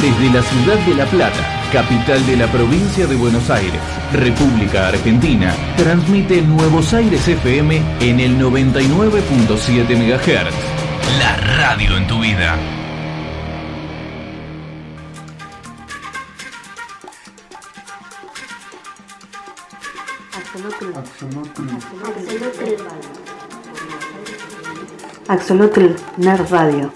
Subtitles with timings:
[0.00, 1.40] Desde la ciudad de La Plata,
[1.72, 3.80] capital de la provincia de Buenos Aires,
[4.12, 10.54] República Argentina, transmite Nuevos Aires FM en el 99.7 MHz.
[11.18, 12.56] La radio en tu vida.
[25.26, 26.92] Axolotl Nerd Radio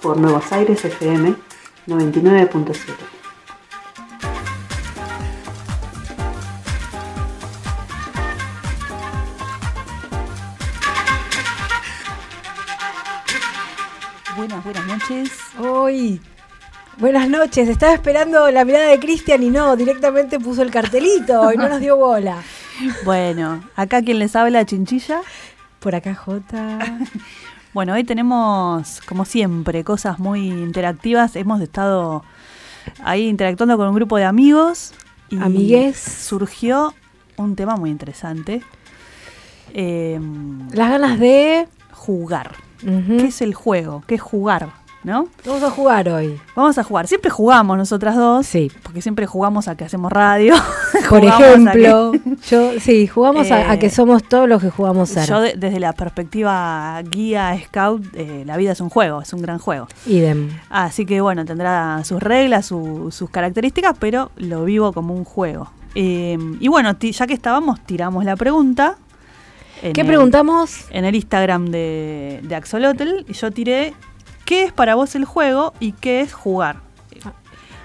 [0.00, 1.45] por Nuevos Aires FM
[1.86, 3.16] 99.7.
[14.36, 15.30] Buenas, buenas noches.
[15.58, 16.20] Hoy.
[16.98, 17.68] Buenas noches.
[17.68, 21.80] Estaba esperando la mirada de Cristian y no, directamente puso el cartelito y no nos
[21.80, 22.42] dio bola.
[23.06, 25.22] Bueno, acá quien les habla, Chinchilla.
[25.78, 26.78] Por acá, Jota.
[27.76, 31.36] Bueno, hoy tenemos, como siempre, cosas muy interactivas.
[31.36, 32.24] Hemos estado
[33.04, 34.94] ahí interactuando con un grupo de amigos.
[35.28, 35.98] Y Amigues.
[35.98, 36.94] Surgió
[37.36, 38.62] un tema muy interesante.
[39.74, 40.18] Eh,
[40.72, 41.68] Las ganas de.
[41.92, 42.54] jugar.
[42.80, 44.02] ¿Qué es el juego?
[44.06, 44.70] ¿Qué es jugar?
[45.06, 45.28] ¿No?
[45.46, 46.36] Vamos a jugar hoy.
[46.56, 47.06] Vamos a jugar.
[47.06, 48.44] Siempre jugamos nosotras dos.
[48.44, 48.72] Sí.
[48.82, 50.52] Porque siempre jugamos a que hacemos radio.
[51.08, 52.10] Por a ejemplo,
[52.50, 55.28] yo sí, jugamos a, a Eh, que somos todos los que jugamos ser.
[55.28, 59.42] Yo de- desde la perspectiva guía scout, eh, la vida es un juego, es un
[59.42, 59.86] gran juego.
[60.06, 60.48] Idem.
[60.70, 65.70] Así que bueno, tendrá sus reglas, su- sus características, pero lo vivo como un juego.
[65.94, 68.96] Eh, y bueno, ya que estábamos, tiramos la pregunta.
[69.80, 70.86] ¿Qué el- preguntamos?
[70.90, 73.24] En el Instagram de, de Axolotl.
[73.28, 73.94] Y yo tiré,
[74.46, 76.76] ¿qué es para vos el juego y qué es jugar?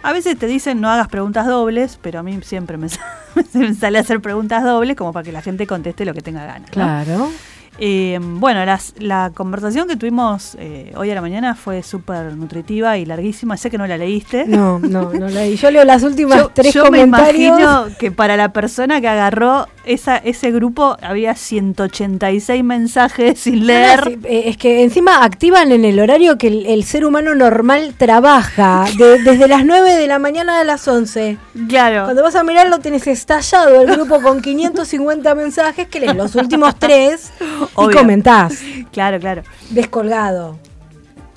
[0.03, 2.87] A veces te dicen no hagas preguntas dobles, pero a mí siempre me,
[3.53, 6.69] me sale hacer preguntas dobles como para que la gente conteste lo que tenga ganas.
[6.69, 6.73] ¿no?
[6.73, 7.29] Claro.
[7.77, 12.97] Eh, bueno, las- la conversación que tuvimos eh, hoy a la mañana fue súper nutritiva
[12.97, 13.57] y larguísima.
[13.57, 14.45] Sé que no la leíste.
[14.45, 15.55] No, no, no leí.
[15.55, 17.59] Yo leo las últimas Yo, tres yo me comentarios.
[17.59, 23.99] imagino que para la persona que agarró esa, ese grupo había 186 mensajes sin leer.
[23.99, 27.33] Ah, sí, eh, es que encima activan en el horario que el, el ser humano
[27.35, 31.37] normal trabaja, de- desde las 9 de la mañana a las 11.
[31.67, 32.03] Claro.
[32.05, 36.75] Cuando vas a mirarlo tenés estallado el grupo con 550 mensajes que lees los últimos
[36.77, 37.43] tres y
[37.75, 37.97] Obvio.
[37.97, 38.59] comentás,
[38.91, 39.43] Claro, claro.
[39.69, 40.57] descolgado.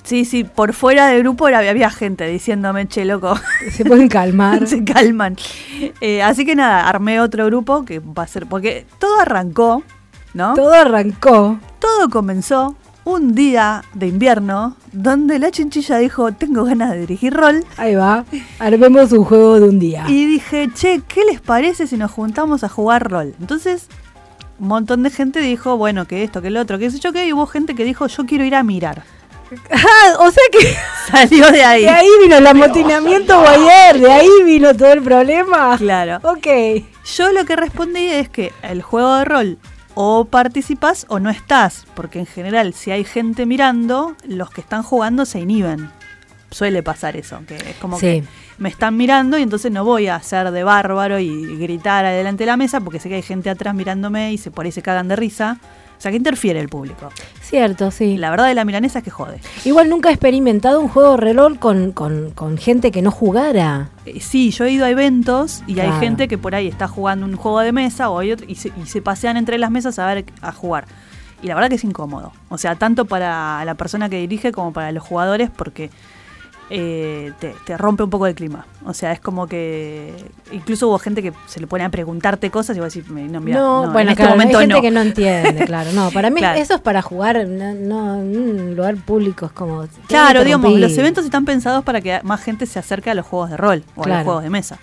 [0.05, 3.35] Sí, sí, por fuera del grupo era- había gente diciéndome, che, loco,
[3.71, 4.65] Se pueden calmar.
[4.67, 5.35] se calman.
[5.99, 9.83] Eh, así que nada, armé otro grupo que va a ser, porque todo arrancó,
[10.33, 10.53] ¿no?
[10.53, 11.59] Todo arrancó.
[11.79, 17.63] Todo comenzó un día de invierno donde la chinchilla dijo, tengo ganas de dirigir rol.
[17.77, 18.25] Ahí va.
[18.59, 20.05] Armemos un juego de un día.
[20.07, 23.35] Y dije, che, ¿qué les parece si nos juntamos a jugar rol?
[23.39, 23.87] Entonces,
[24.59, 27.27] un montón de gente dijo, bueno, que esto, que el otro, que sé yo qué,
[27.27, 29.03] y hubo gente que dijo, yo quiero ir a mirar.
[29.71, 30.75] Ah, o sea que
[31.11, 31.81] Salió de ahí.
[31.83, 35.77] de ahí vino el amotinamiento Guayer, de ahí vino todo el problema.
[35.77, 36.17] Claro.
[36.23, 36.47] Ok.
[37.15, 39.57] Yo lo que respondí es que el juego de rol
[39.93, 44.83] o participas o no estás, porque en general si hay gente mirando, los que están
[44.83, 45.89] jugando se inhiben.
[46.51, 48.05] Suele pasar eso, que es como Sí.
[48.21, 48.23] que
[48.57, 52.47] me están mirando y entonces no voy a hacer de bárbaro y gritar adelante de
[52.47, 55.07] la mesa porque sé que hay gente atrás mirándome y se por ahí se cagan
[55.07, 55.59] de risa.
[55.97, 57.09] O sea, que interfiere el público.
[57.45, 58.17] Cierto, sí.
[58.17, 59.39] La verdad de la milanesa es que jode.
[59.65, 63.89] Igual nunca he experimentado un juego de rol con, con, con gente que no jugara.
[64.05, 67.25] Eh, Sí, yo he ido a eventos y hay gente que por ahí está jugando
[67.27, 69.99] un juego de mesa o hay otro, y, se, y se pasean entre las mesas
[69.99, 70.85] a ver a jugar.
[71.43, 72.31] Y la verdad que es incómodo.
[72.49, 75.91] O sea, tanto para la persona que dirige como para los jugadores porque
[76.69, 78.65] eh, te, te rompe un poco el clima.
[78.85, 80.13] O sea, es como que
[80.51, 83.57] incluso hubo gente que se le pone a preguntarte cosas y vos decís, no, mira,
[83.59, 84.81] no, no, bueno, en este momento hay gente no.
[84.81, 85.91] que no entiende, claro.
[85.93, 86.59] No, para mí Claro.
[86.59, 89.87] eso es para jugar, no, no, en un lugar público es como...
[90.07, 93.49] Claro, digamos, los eventos están pensados para que más gente se acerque a los juegos
[93.49, 94.79] de rol o a los juegos de mesa,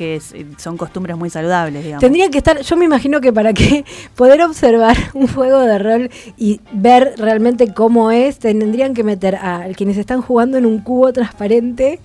[0.00, 2.00] que es- eh, son costumbres muy saludables, digamos.
[2.00, 3.84] Tendría que estar, yo me imagino que para que
[4.16, 9.66] poder observar un juego de rol y ver realmente cómo es, tendrían que meter a
[9.76, 12.00] quienes están jugando en un cubo transparente.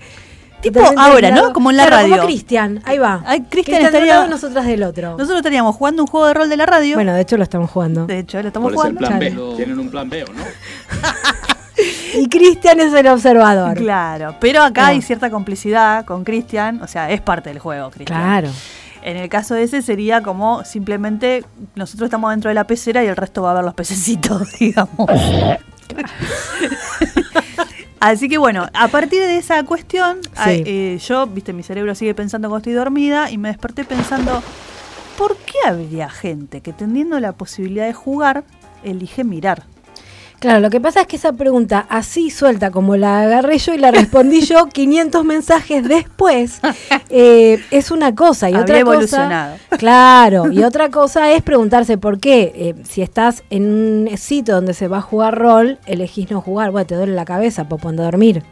[0.61, 1.29] Tipo ahora.
[1.31, 1.53] ¿no?
[1.53, 2.15] Como en la Claro, radio.
[2.17, 3.23] Como Cristian, ahí va.
[3.49, 5.11] Cristian de un estaría- lado, nosotras del otro.
[5.11, 6.95] Nosotros estaríamos jugando un juego de rol de la radio.
[6.95, 8.07] Bueno, de hecho lo estamos jugando.
[8.07, 9.19] de hecho, lo estamos ¿Cuál es el jugando.
[9.19, 9.51] plan Claro.
[9.51, 9.55] B?
[9.57, 10.43] ¿Tienen un plan B o no?
[12.15, 13.75] Y Cristian es el observador.
[13.77, 18.19] Claro, pero acá hay cierta complicidad con Cristian, o sea, es parte del juego, Cristian.
[18.21, 18.49] Claro.
[19.01, 21.43] En el caso ese sería como simplemente
[21.75, 25.09] nosotros estamos dentro de la pecera y el resto va a ver los pececitos, digamos.
[27.99, 32.13] Así que bueno, a partir de esa cuestión, a- eh, yo, viste, mi cerebro sigue
[32.13, 34.43] pensando cuando estoy dormida y me desperté pensando,
[35.17, 38.43] ¿por qué habría gente que teniendo la posibilidad de jugar,
[38.83, 39.63] elige mirar?
[40.39, 43.77] Claro, lo que pasa es que esa pregunta así suelta como la agarré yo y
[43.77, 46.59] la respondí yo 500 mensajes después
[47.09, 49.57] eh, es una cosa y otra evolucionado.
[49.57, 49.77] cosa.
[49.77, 53.63] Claro, y otra cosa es preguntarse por qué eh, si estás en
[54.09, 57.25] un sitio donde se va a jugar rol elegís no jugar, bueno te duele la
[57.25, 58.43] cabeza, popo anda a dormir.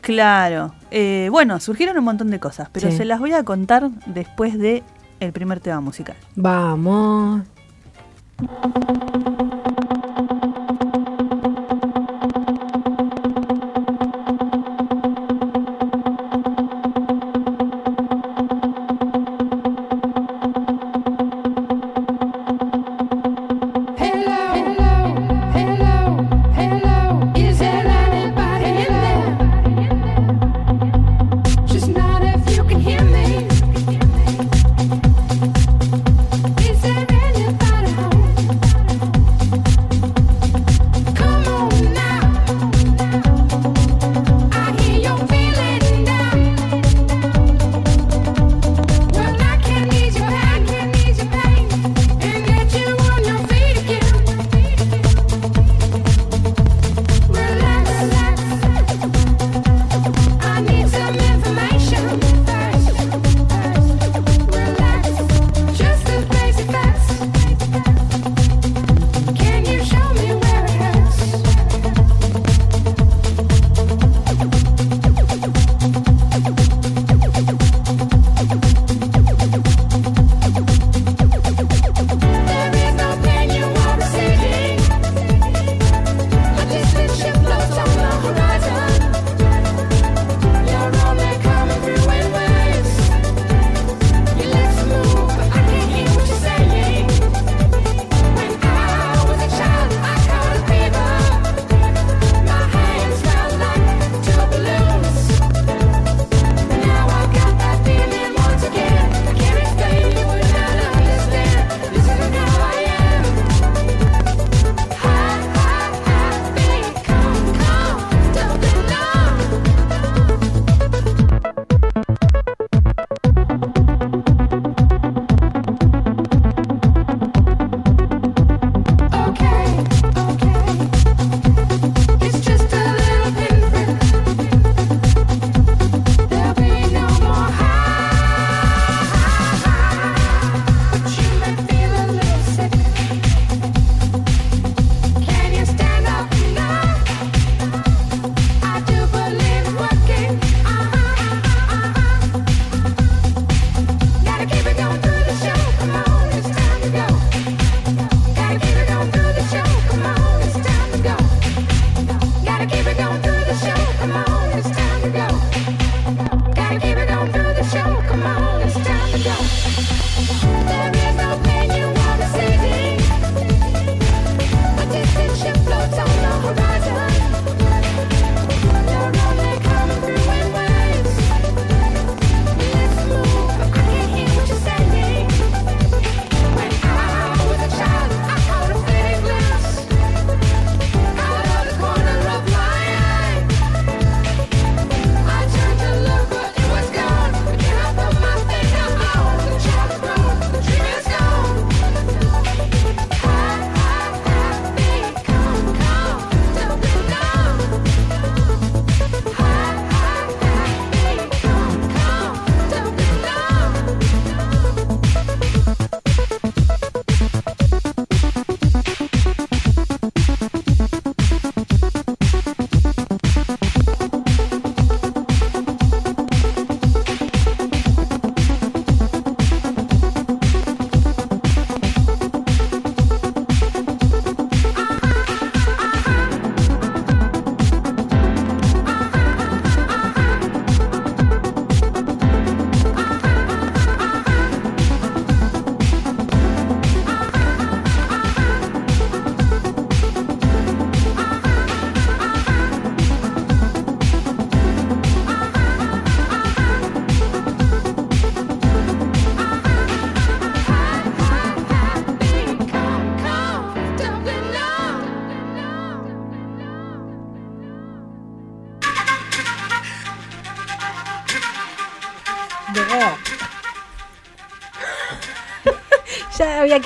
[0.00, 4.58] Claro, eh, bueno surgieron un montón de cosas, pero se las voy a contar después
[4.58, 4.82] de
[5.20, 6.16] el primer tema musical.
[6.34, 7.42] Vamos.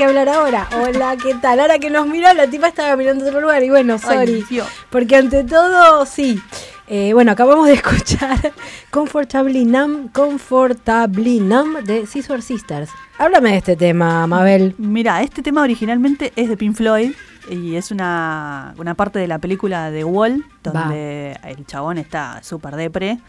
[0.04, 0.68] Que hablar ahora.
[0.82, 1.60] Hola, ¿qué tal?
[1.60, 3.62] Ahora que nos miró, la tipa estaba mirando otro lugar.
[3.62, 4.44] Y bueno, sorry.
[4.50, 4.60] Ay.
[4.90, 6.42] Porque ante todo, sí.
[6.88, 8.52] Eh, bueno, acabamos de escuchar
[8.90, 12.90] Comfortably Numb, Comfortably Numb de Scissor Sisters.
[13.16, 14.74] Háblame de este tema, Mabel.
[14.76, 17.12] Mira, este tema originalmente es de Pink Floyd
[17.48, 22.76] y es una, una parte de la película The Wall, donde el chabón está súper
[22.76, 23.20] depre.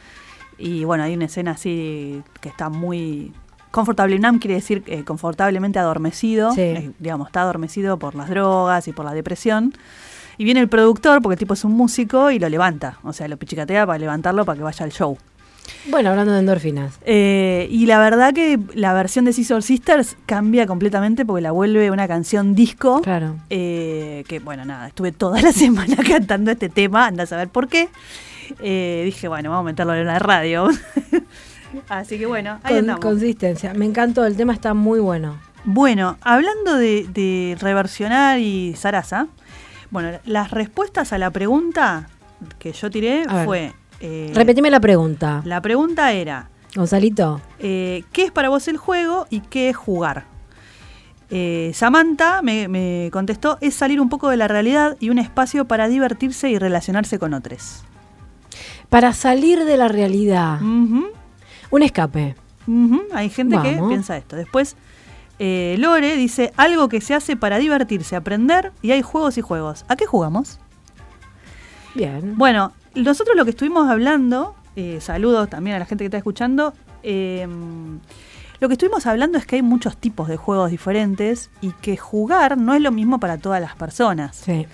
[0.58, 3.34] Y bueno, hay una escena así que está muy...
[3.75, 6.53] Comfortably numb quiere decir eh, confortablemente adormecido.
[6.53, 6.62] Sí.
[6.62, 9.74] Eh, digamos, está adormecido por las drogas y por la depresión.
[10.38, 13.00] Y viene el productor, porque el tipo es un músico, y lo levanta.
[13.03, 15.17] O sea, lo pichicatea para levantarlo para que vaya al show.
[15.89, 16.98] Bueno, hablando de endorfinas.
[17.05, 21.91] Eh, y la verdad que la versión de Scissor Sisters cambia completamente porque la vuelve
[21.91, 23.01] una canción disco.
[23.01, 23.36] Claro.
[23.50, 27.67] Eh, que bueno, nada, estuve toda la semana cantando este tema, anda a saber por
[27.67, 27.89] qué.
[28.60, 30.70] Eh, dije, bueno, vamos a meterlo en la radio.
[31.89, 33.01] Así que bueno, ahí Con- andamos.
[33.01, 33.74] consistencia.
[33.74, 35.38] Me encantó, el tema está muy bueno.
[35.63, 39.27] Bueno, hablando de, de reversionar y zaraza,
[39.91, 42.08] bueno, las respuestas a la pregunta
[42.60, 43.74] que yo tiré A fue...
[44.00, 47.41] eh, Repetime la pregunta, La pregunta era, Gonzalito.
[47.60, 50.25] eh, ¿qué es para vos el juego y qué es jugar?
[51.32, 55.65] Eh, Samantha me, me contestó, es salir un poco de la realidad y un espacio
[55.65, 57.84] para divertirse y relacionarse con otros.
[58.89, 61.08] Para salir de la realidad, Ujú,
[61.72, 62.36] un escape.
[63.13, 64.36] Hay gente que piensa esto.
[64.36, 64.75] Después,
[65.39, 69.86] eh, Lore dice, algo que se hace para divertirse, aprender y hay juegos y juegos.
[69.88, 70.60] ¿A qué jugamos?
[71.93, 72.38] Bien.
[72.38, 76.74] Bueno, nosotros lo que estuvimos hablando, eh, saludos también a la gente que está escuchando,
[77.03, 77.48] eh,
[78.60, 82.57] lo que estuvimos hablando es que hay muchos tipos de juegos diferentes y que jugar
[82.57, 84.38] no es lo mismo para todas las personas.
[84.38, 84.65] Sí.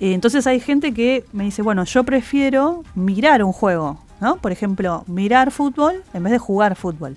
[0.00, 4.36] Eh, entonces hay gente que me dice, bueno, yo prefiero mirar un juego, ¿no?
[4.36, 7.16] Por ejemplo, mirar fútbol en vez de jugar fútbol,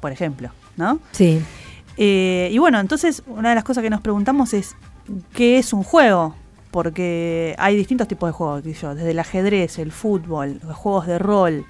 [0.00, 1.00] por ejemplo, ¿no?
[1.12, 1.42] Sí.
[1.96, 4.76] Eh, y bueno, entonces una de las cosas que nos preguntamos es,
[5.32, 6.34] ¿qué es un juego?
[6.70, 11.18] Porque hay distintos tipos de juegos, yo, desde el ajedrez, el fútbol, los juegos de
[11.18, 11.64] rol,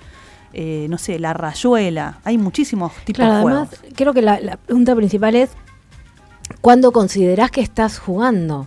[0.53, 3.95] eh, no sé, la rayuela, hay muchísimos tipos Claro, de además, juegos.
[3.95, 5.51] creo que la, la pregunta principal es:
[6.61, 8.67] ¿cuándo considerás que estás jugando?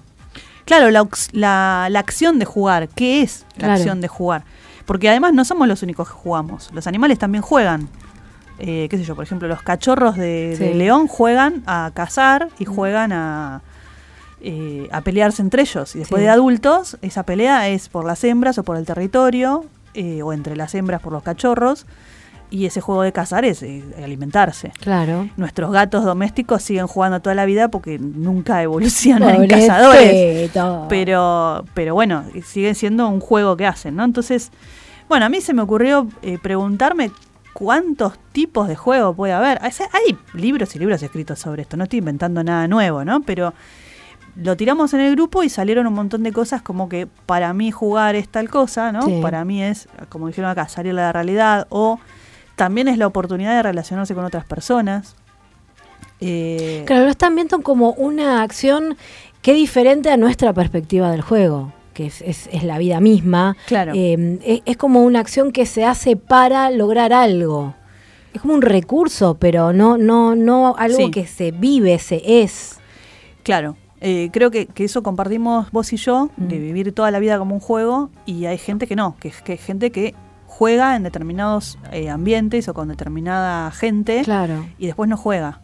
[0.66, 3.74] Claro, la, la- la acción de jugar, ¿qué es la Claro.
[3.74, 4.44] acción de jugar?
[4.90, 7.88] Porque además no somos los únicos que jugamos, los animales también juegan.
[8.58, 13.12] Eh, qué sé yo, por ejemplo, los cachorros de, león juegan a cazar y juegan
[13.12, 13.62] a,
[14.42, 15.96] eh, a pelearse entre ellos.
[15.96, 16.24] Y después Sí.
[16.24, 20.56] de adultos, esa pelea es por las hembras o por el territorio, eh, o entre
[20.56, 21.86] las hembras por los cachorros.
[22.52, 24.72] Y ese juego de cazar es eh, alimentarse.
[24.80, 25.30] Claro.
[25.38, 30.52] Nuestros gatos domésticos siguen jugando toda la vida porque nunca evolucionan en cazadores.
[30.90, 34.04] Pero, pero bueno, sigue siendo un juego que hacen, ¿no?
[34.04, 34.52] Entonces,
[35.08, 37.12] bueno, a mí se me ocurrió eh, preguntarme
[37.54, 39.60] cuántos tipos de juego puede haber.
[39.64, 43.22] O sea, hay libros y libros escritos sobre esto, no estoy inventando nada nuevo, ¿no?
[43.22, 43.54] Pero
[44.36, 47.72] lo tiramos en el grupo y salieron un montón de cosas como que para mí
[47.72, 49.02] jugar es tal cosa, ¿no?
[49.02, 49.20] Sí.
[49.22, 52.00] Para mí es, como dijeron acá, salir de la realidad o
[52.60, 55.16] también es la oportunidad de relacionarse con otras personas.
[56.20, 58.98] Eh, Claro, lo están viendo como una acción
[59.42, 63.56] que es diferente a nuestra perspectiva del juego, que es, es- es la vida misma.
[63.66, 63.94] Claro.
[63.96, 67.76] Eh, es, es como una acción que se hace para lograr algo.
[68.34, 71.12] Es como un recurso, pero no, no, no algo Sí.
[71.12, 72.78] que se vive, se es.
[73.44, 76.62] Claro, eh, creo que, que eso compartimos vos y yo, de Mm.
[76.62, 79.58] vivir toda la vida como un juego, y hay gente que no, que, que hay
[79.58, 80.14] gente que
[80.60, 84.66] juega en determinados eh, ambientes o con determinada gente Claro.
[84.78, 85.62] y después no juega.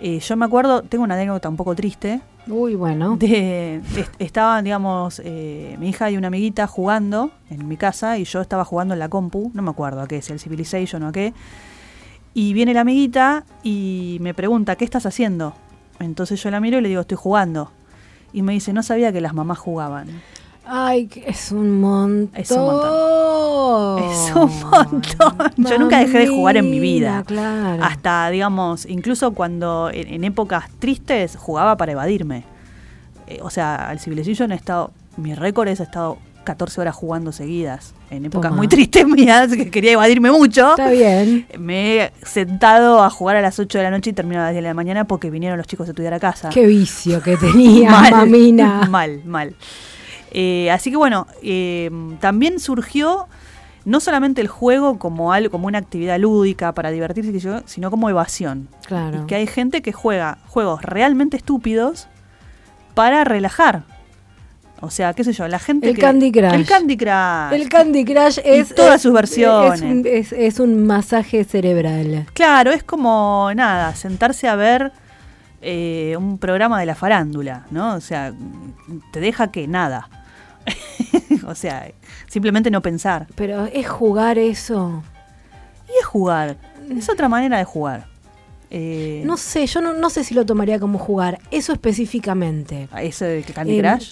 [0.00, 3.16] Eh, yo me acuerdo, tengo una anécdota un poco triste, Uy, bueno.
[3.16, 8.24] de, est- estaban, digamos, eh, mi hija y una amiguita jugando en mi casa y
[8.24, 11.08] yo estaba jugando en la compu, no me acuerdo a qué, si el Civilization o
[11.08, 11.32] a qué.
[12.34, 15.54] Y viene la amiguita y me pregunta, ¿qué estás haciendo?
[16.00, 17.72] Entonces yo la miro y le digo, estoy jugando.
[18.32, 20.06] Y me dice, no sabía que las mamás jugaban.
[20.70, 22.30] Ay, es un montón.
[22.34, 22.58] Es un
[24.02, 25.54] Es un montón.
[25.56, 27.24] Yo nunca dejé de jugar en mi vida.
[27.26, 27.82] Claro.
[27.82, 32.44] Hasta, digamos, incluso cuando en, en épocas tristes jugaba para evadirme.
[33.28, 37.32] Eh, o sea, al Civilization he estado, mi récord es he estado 14 horas jugando
[37.32, 37.94] seguidas.
[38.10, 38.56] En épocas Toma.
[38.56, 40.70] muy tristes mías, que quería evadirme mucho.
[40.70, 41.46] Está bien.
[41.58, 44.54] Me he sentado a jugar a las 8 de la noche y terminaba a las
[44.54, 46.48] 10 de la mañana porque vinieron los chicos a estudiar a casa.
[46.48, 48.86] Qué vicio que tenía, mal, mamina.
[48.88, 49.54] Mal, mal.
[50.32, 53.26] Eh, así que bueno, eh, también surgió
[53.84, 58.68] no solamente el juego como algo, como una actividad lúdica para divertirse, sino como evasión.
[58.86, 59.22] Claro.
[59.22, 62.08] Y que hay gente que juega juegos realmente estúpidos
[62.94, 63.84] para relajar.
[64.80, 66.52] O sea, qué sé yo, la gente El que- Candy Crush.
[66.54, 67.52] El Candy Crush.
[67.52, 68.74] El Candy Crush es.
[68.74, 69.80] todas es- sus versiones.
[69.80, 72.26] Es un, es- es un masaje cerebral.
[72.34, 74.92] Claro, es como nada, sentarse a ver
[75.62, 77.94] eh, un programa de la farándula, ¿no?
[77.94, 78.32] O sea,
[79.12, 80.08] te deja que nada.
[81.46, 81.90] o sea,
[82.28, 83.26] simplemente no pensar.
[83.34, 85.02] Pero es jugar eso.
[85.88, 86.56] Y es jugar.
[86.96, 88.06] Es otra manera de jugar.
[88.70, 91.38] Eh, No sé, yo no, no sé si lo tomaría como jugar.
[91.50, 92.88] Eso específicamente.
[93.00, 94.10] Eso de que Candy Eh, Crush.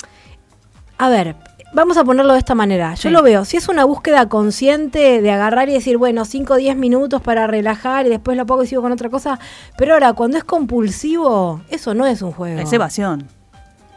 [0.98, 1.36] A ver,
[1.74, 2.94] vamos a ponerlo de esta manera.
[2.94, 3.10] Yo Sí.
[3.10, 6.74] lo veo, si es una búsqueda consciente de agarrar y decir, bueno, 5 o 10
[6.76, 9.38] minutos para relajar y después lo apago y sigo con otra cosa.
[9.76, 12.58] Pero ahora, cuando es compulsivo, eso no es un juego.
[12.58, 13.26] Es evasión.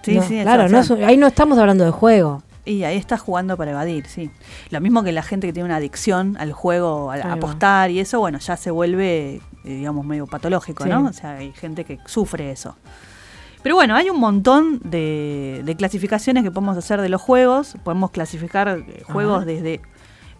[0.01, 1.00] Sí, No, sí, es claro, no es evasión.
[1.00, 2.44] un- ahí no estamos hablando de juego.
[2.70, 4.30] Y ahí estás jugando para evadir, sí.
[4.70, 7.16] Lo mismo que la gente que tiene una adicción al juego, va.
[7.16, 10.90] apostar y eso, bueno, ya se vuelve, eh, digamos, medio patológico, Sí.
[10.90, 11.06] ¿no?
[11.08, 12.76] O sea, hay gente que sufre eso.
[13.64, 17.76] Pero bueno, hay un montón de, de clasificaciones que podemos hacer de los juegos.
[17.84, 19.46] Podemos clasificar eh, juegos Ajá.
[19.46, 19.82] desde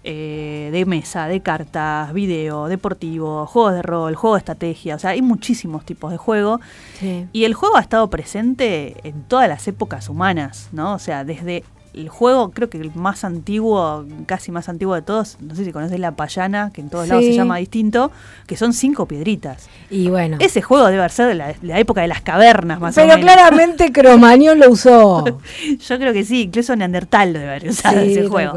[0.04, 4.96] eh, de mesa, de cartas, video, deportivo, juegos de rol, juegos de estrategia.
[4.96, 6.62] O sea, hay muchísimos tipos de juego.
[7.00, 7.26] Sí.
[7.34, 10.94] Y el juego ha estado presente en todas las épocas humanas, ¿no?
[10.94, 15.38] O sea, desde el juego, creo que el más antiguo, casi más antiguo de todos,
[15.42, 18.12] no sé si conoces la payana, que en todos lados se llama distinto,
[18.48, 19.68] que son cinco piedritas.
[19.90, 20.38] Y bueno.
[20.40, 23.26] Ese juego debe ser de la, la época de las cavernas, más o Pero menos.
[23.26, 25.26] claramente Cromañón lo usó.
[25.88, 28.54] Yo creo que sí, incluso Neandertal lo debe haber usado Sí, ese juego.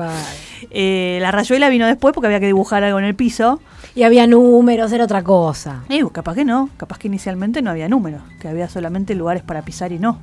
[0.71, 3.61] Eh, la rayuela vino después porque había que dibujar algo en el piso.
[3.95, 5.83] Y había números, era otra cosa.
[5.89, 9.63] Y capaz que no, capaz que inicialmente no había números, que había solamente lugares para
[9.63, 10.19] pisar y no.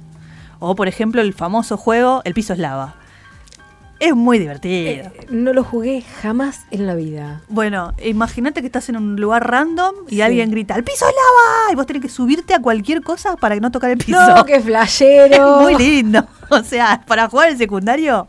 [0.59, 2.95] O por ejemplo el famoso juego El piso es lava.
[3.99, 4.89] Es muy divertido.
[4.91, 7.41] Eh, no lo jugué jamás en la vida.
[7.49, 10.21] Bueno, imagínate que estás en un lugar random y Sí.
[10.21, 11.73] alguien grita ¡El piso es lava!
[11.73, 14.17] Y vos tenés que subirte a cualquier cosa para no tocar el piso.
[14.35, 15.59] No, qué es flashero.
[15.61, 16.25] muy lindo.
[16.51, 18.25] O sea, para jugar el secundario,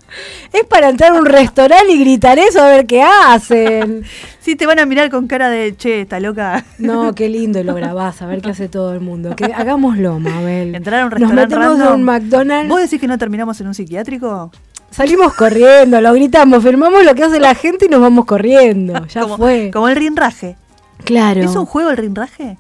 [0.53, 4.05] Es para entrar a un restaurante y gritar eso a ver qué hacen.
[4.41, 6.63] sí te van a mirar con cara de che, está loca.
[6.77, 9.35] No, qué lindo y lo grabás, a ver qué hace todo el mundo.
[9.37, 10.75] Que hagámoslo, Mabel.
[10.75, 11.95] Entrar a un Nos restaurante metemos random.
[11.95, 14.53] en un McDonald's, ¿Vos decís que no terminamos en un psiquiátrico?
[14.91, 19.07] Salimos corriendo, lo gritamos, firmamos lo que hace la gente y nos vamos corriendo.
[19.09, 19.71] Ya como, fue.
[19.73, 20.57] Como el rinraje.
[21.05, 21.41] claro.
[21.43, 22.57] ¿Es un juego el rinraje?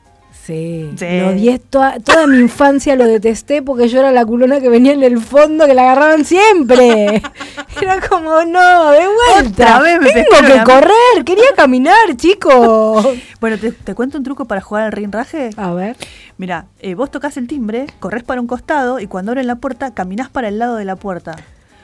[0.47, 1.07] Sí, Sí.
[1.21, 4.93] lo odié toda, toda mi infancia lo detesté porque yo era la culona que venía
[4.93, 7.23] en el fondo que la agarraban siempre.
[7.81, 9.01] Era como, no, de
[9.33, 9.77] vuelta.
[9.77, 13.07] Otra vez me Tengo que correr, quería caminar, chicos.
[13.41, 15.51] Bueno, ¿te, te cuento un truco para jugar al rinraje?
[15.57, 15.97] A ver.
[16.37, 19.95] Mira, eh, vos tocas el timbre, corres para un costado y cuando abren la puerta,
[19.95, 21.37] caminás para el lado de la puerta.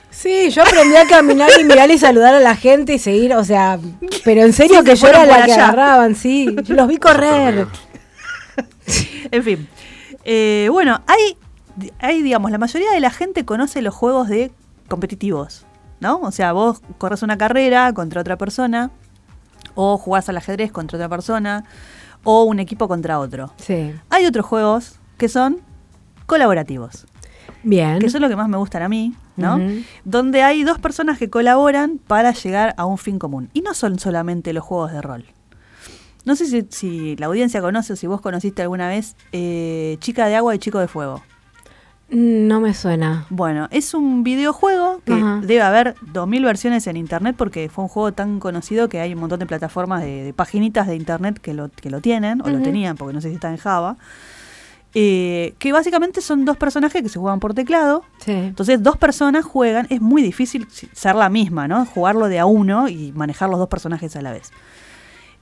[0.09, 3.43] Sí, yo aprendí a caminar y mirar y saludar a la gente y seguir, o
[3.43, 3.79] sea,
[4.25, 6.55] pero en serio Sí, que se yo era la que agarraban, sí.
[6.63, 7.67] Yo los vi correr.
[9.31, 9.67] En fin.
[10.23, 11.37] Eh, bueno, hay,
[11.99, 14.51] hay, digamos, la mayoría de la gente conoce los juegos de
[14.87, 15.65] competitivos,
[15.99, 16.19] ¿no?
[16.21, 18.91] O sea, vos corres una carrera contra otra persona,
[19.75, 21.65] o jugás al ajedrez contra otra persona,
[22.23, 23.53] o un equipo contra otro.
[23.57, 23.93] Sí.
[24.09, 25.61] Hay otros juegos que son
[26.25, 27.05] colaborativos.
[27.63, 27.99] Bien.
[27.99, 29.59] que son lo que más me gustan a mí, ¿no?
[30.03, 33.49] Donde hay dos personas que colaboran para llegar a un fin común.
[33.53, 35.25] Y no son solamente los juegos de rol.
[36.25, 40.27] No sé si, si la audiencia conoce o si vos conociste alguna vez eh, Chica
[40.27, 41.23] de Agua y Chico de Fuego.
[42.09, 43.25] No me suena.
[43.29, 45.41] Bueno, es un videojuego que Ajá.
[45.41, 49.19] debe haber 2.000 versiones en internet porque fue un juego tan conocido que hay un
[49.19, 52.61] montón de plataformas de, de paginitas de internet que lo, que lo tienen o lo
[52.61, 53.97] tenían porque no sé si está en Java.
[54.95, 58.31] Eh, que básicamente son dos personajes que se juegan por teclado Sí.
[58.31, 61.85] entonces, dos personas juegan, es muy difícil ser la misma, ¿no?
[61.85, 64.51] Jugarlo de a uno y manejar los dos personajes a la vez.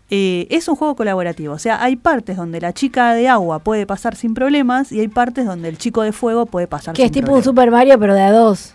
[0.10, 3.88] Eh, es un juego colaborativo, o sea, hay partes donde la chica de agua puede
[3.88, 7.06] pasar sin problemas y hay partes donde el chico de fuego puede pasar Que sin
[7.08, 7.46] es tipo un problemas.
[7.46, 8.72] Super Mario, pero de a dos.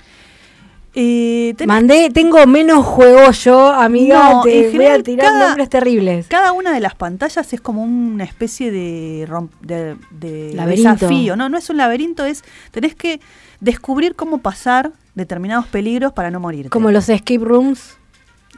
[0.94, 4.32] Eh, tenés- Mandé, tengo menos juegos yo, amiga.
[4.34, 6.26] No, te en voy a tirar cada- nombres terribles.
[6.28, 10.90] Cada una de las pantallas es como una especie de, rom- de, de Laberinto.
[10.92, 11.36] desafío.
[11.36, 13.20] No, no es un laberinto, es tenés que
[13.60, 16.70] descubrir cómo pasar determinados peligros para no morir.
[16.70, 17.96] Como los escape rooms.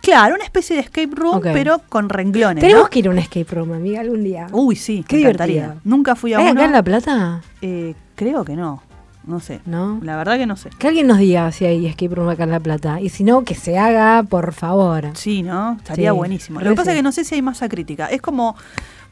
[0.01, 2.61] Claro, una especie de escape room, pero con renglones.
[2.61, 2.91] Tenemos ¿no?
[2.91, 4.49] que ir a un escape room, amiga, algún día.
[4.51, 5.55] Uy, sí, Qué me encantaría.
[5.63, 5.81] divertido.
[5.85, 6.53] Nunca fui a ¿Hay uno.
[6.53, 7.43] acá en La Plata?
[7.61, 8.83] Eh, creo que no.
[9.25, 9.61] No sé.
[9.67, 10.01] ¿No?
[10.03, 10.71] La verdad que no sé.
[10.79, 13.01] Que alguien nos diga si hay escape room acá en La Plata.
[13.01, 15.11] Y si no, que se haga, por favor.
[15.15, 15.75] Sí, ¿no?
[15.77, 16.61] Estaría Sí, buenísimo.
[16.61, 18.07] Lo que pasa es que no sé si hay masa crítica.
[18.07, 18.57] Es como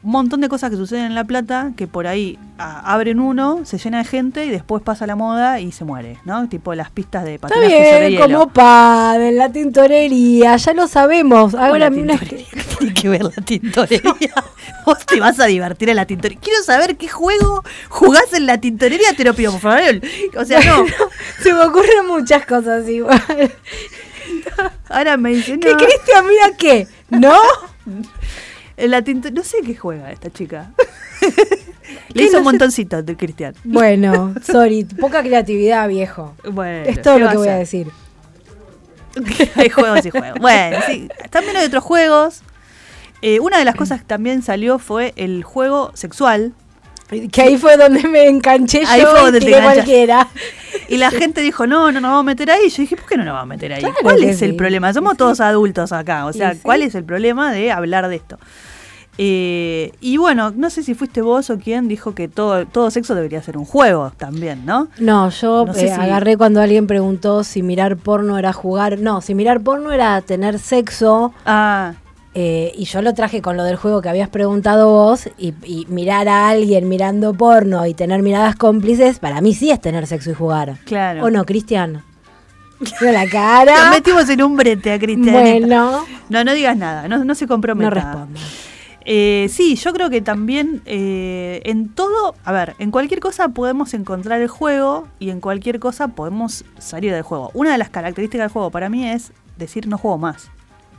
[0.03, 3.61] un montón de cosas que suceden en La Plata que por ahí a- abren uno,
[3.65, 6.49] se llena de gente y después pasa la moda y se muere, ¿no?
[6.49, 8.39] Tipo las pistas de Está patinaje sobre bien, hielo.
[8.39, 11.53] como padre, la tintorería, ya lo sabemos.
[11.53, 12.17] Ahora una-.
[12.17, 12.45] ¿Qué
[12.79, 14.33] tiene que ver la tintorería?
[14.85, 16.41] Vos te vas a divertir en la tintorería.
[16.41, 20.01] Quiero saber qué juego jugás en la tintorería, te lo pido, por favor.
[20.37, 20.85] O sea, no.
[21.43, 23.21] se me ocurren muchas cosas igual.
[24.89, 26.87] Ahora me dicen, ¿Qué no, Cristian, mira qué?
[27.11, 27.35] ¿No?
[28.89, 30.71] La no sé qué juega esta chica.
[32.13, 33.53] Le hizo un montoncito de Cristian.
[33.63, 36.35] Bueno, sorry, poca creatividad, viejo.
[36.49, 37.87] Bueno, es todo ¿qué lo que voy a decir.
[39.55, 40.39] hay juegos y juegos.
[40.39, 41.09] Bueno, sí.
[41.29, 42.41] También hay otros juegos.
[43.21, 46.53] Eh, una de las cosas que también salió fue el juego sexual.
[47.31, 49.75] Que ahí fue donde me enganché Ahí yo fue y donde tiré enganchaste.
[49.81, 50.27] cualquiera.
[50.87, 52.69] Y la gente dijo, no, no nos vamos a meter ahí.
[52.69, 53.81] Yo dije, ¿por qué no nos vamos a meter ahí?
[53.81, 54.93] Claro ¿Cuál es el problema?
[54.93, 55.17] Somos Y sí.
[55.17, 56.25] todos adultos acá.
[56.25, 56.59] O sea, Y.
[56.59, 58.39] ¿cuál es el problema de hablar de esto?
[59.17, 63.13] Eh, y bueno, no sé si fuiste vos o quién dijo que todo, todo sexo
[63.13, 64.87] debería ser un juego también, ¿no?
[64.99, 68.99] No, yo No sé eh, si- agarré cuando alguien preguntó si mirar porno era jugar.
[68.99, 71.33] No, si mirar porno era tener sexo.
[71.45, 71.93] Ah,
[72.33, 75.27] eh, y yo lo traje con lo del juego que habías preguntado vos.
[75.37, 79.81] Y, y mirar a alguien mirando porno y tener miradas cómplices, para mí sí es
[79.81, 80.77] tener sexo y jugar.
[80.85, 81.25] claro.
[81.25, 82.03] ¿O no, Cristian?
[83.01, 83.91] Mira la cara.
[83.91, 85.33] metimos en un brete a Cristian.
[85.33, 88.25] Bueno, No, no digas nada, no, no se comprometa.
[88.25, 88.27] no.
[89.05, 93.93] Eh, sí, yo creo que también eh, en todo, a ver, en cualquier cosa podemos
[93.93, 97.51] encontrar el juego y en cualquier cosa podemos salir del juego.
[97.53, 100.49] Una de las características del juego para mí es decir no juego más.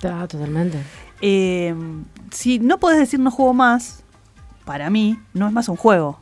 [0.02, 0.78] Ah, totalmente.
[1.20, 1.74] Eh,
[2.30, 4.02] si no puedes decir no juego más,
[4.64, 6.18] para mí no es más un juego.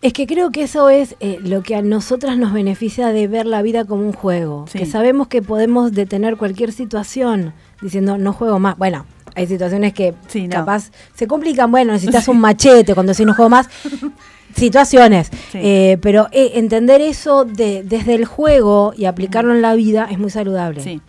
[0.00, 3.46] Es que creo que eso es eh, lo que a nosotras nos beneficia de ver
[3.46, 4.66] la vida como un juego.
[4.68, 4.78] Sí.
[4.78, 8.76] Que sabemos que podemos detener cualquier situación diciendo no juego más.
[8.76, 10.50] Bueno, hay situaciones que Sí, no.
[10.56, 11.70] capaz se complican.
[11.70, 13.68] Bueno, necesitas un machete cuando decís no juego más.
[14.54, 15.28] Situaciones.
[15.50, 15.58] Sí.
[15.62, 20.18] Eh, pero eh, entender eso de, desde el juego y aplicarlo en la vida es
[20.18, 20.82] muy saludable.
[20.82, 21.00] Sí.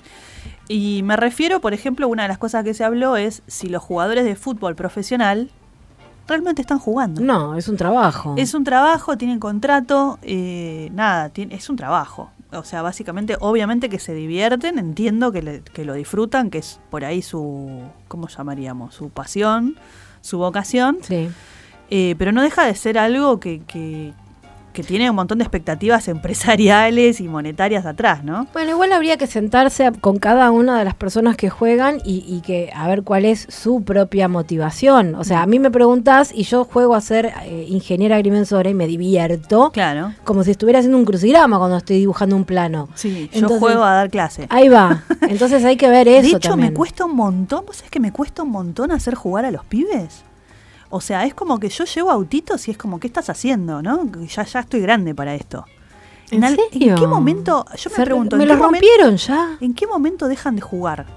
[0.69, 3.83] Y me refiero, por ejemplo, una de las cosas que se habló es si los
[3.83, 5.51] jugadores de fútbol profesional
[6.25, 7.19] realmente están jugando.
[7.19, 8.35] No, es un trabajo.
[8.37, 12.31] Es un trabajo, tienen contrato, eh, nada, tiene- es un trabajo.
[12.55, 16.79] O sea, básicamente, obviamente que se divierten, entiendo que, le- que lo disfrutan, que es
[16.89, 18.93] por ahí su, ¿cómo llamaríamos?
[18.95, 19.75] Su pasión,
[20.21, 21.29] su vocación, Sí.
[21.89, 24.13] eh, pero no deja de ser algo que, que,
[24.73, 26.07] que tiene un montón de expectativas
[26.47, 28.47] empresariales y monetarias atrás, ¿no?
[28.53, 32.41] Bueno, igual habría que sentarse con cada una de las personas que juegan y, y
[32.41, 35.15] que a ver cuál es su propia motivación.
[35.15, 38.73] O sea, a mí me preguntás y yo juego a ser eh, ingeniera agrimensora y
[38.73, 40.13] me divierto Claro.
[40.23, 42.89] como si estuviera haciendo un crucigrama cuando estoy dibujando un plano.
[42.95, 44.47] Sí, yo juego a dar clase.
[44.49, 45.03] Ahí va.
[45.21, 46.71] Entonces hay que ver eso de hecho, también.
[46.73, 47.65] me cuesta un montón.
[47.65, 50.23] ¿Vos sabés que me cuesta un montón hacer jugar a los pibes?
[50.95, 53.81] O sea, es como que yo llevo autitos y es como, ¿qué estás haciendo?
[53.81, 54.05] ¿No?
[54.27, 55.65] Ya, ya estoy grande para esto.
[56.29, 56.95] ¿En serio?
[56.99, 57.65] qué momento?
[57.75, 59.57] Yo me Se- pregunto, ¿Me ¿en qué, rompieron ya?
[59.59, 61.07] ¿en qué momento dejan de jugar?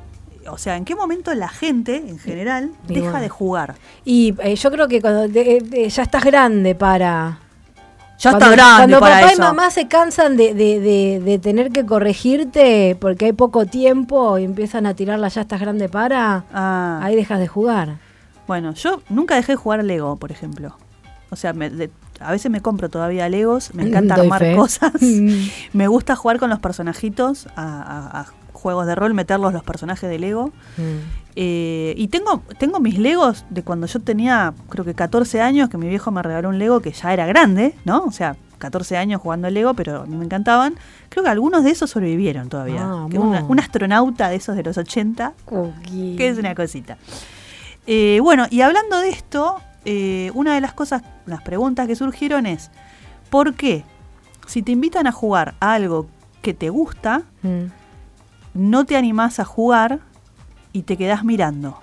[0.48, 3.20] O sea, ¿en qué momento la gente, en general, Y deja bueno.
[3.20, 3.74] de jugar?
[4.06, 7.40] Y eh, yo creo que cuando de- de- ya estás grande para...
[8.18, 9.42] Ya cuando, está grande Cuando para papá eso.
[9.42, 14.86] y mamá se cansan de- de tener que corregirte porque hay poco tiempo y empiezan
[14.86, 17.98] a tirarla ya estás grande para, Ah, ahí dejas de jugar.
[18.46, 20.76] Bueno, yo nunca dejé de jugar Lego, por ejemplo.
[21.30, 24.54] O sea, me- de- a veces me compro todavía Legos, me encanta Doy armar fe.
[24.56, 24.92] cosas.
[25.72, 30.08] me gusta jugar con los personajitos, a, a- a juegos de rol, meterlos los personajes
[30.08, 30.48] de Lego.
[30.78, 31.26] Mm.
[31.38, 35.76] Eh, y tengo, tengo mis Legos de cuando yo tenía, creo que 14 años, que
[35.76, 38.04] mi viejo me regaló un Lego que ya era grande, ¿no?
[38.04, 40.76] O sea, 14 años jugando Lego, pero a mí me encantaban.
[41.10, 42.80] Creo que algunos de esos sobrevivieron todavía.
[42.82, 43.50] Ah, Que una- amor.
[43.50, 46.16] un astronauta de esos de los 80, Cookie.
[46.16, 46.96] que es una cosita.
[47.86, 52.46] Eh, bueno, y hablando de esto, eh, una de las cosas, las preguntas que surgieron
[52.46, 52.70] es,
[53.30, 53.84] ¿por qué
[54.46, 56.06] si te invitan a jugar a algo
[56.42, 57.66] que te gusta, Mm.
[58.54, 60.00] no te animás a jugar
[60.72, 61.78] y te quedás mirando?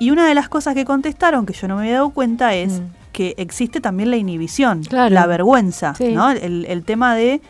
[0.00, 2.80] Y una de las cosas que contestaron, que yo no me había dado cuenta, es
[2.80, 2.84] Mm.
[3.12, 5.12] que existe también la inhibición, Claro.
[5.14, 6.12] la vergüenza, Sí.
[6.14, 6.30] ¿no?
[6.30, 7.40] El, el tema de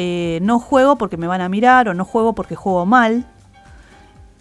[0.00, 3.26] eh, no juego porque me van a mirar o no juego porque juego mal.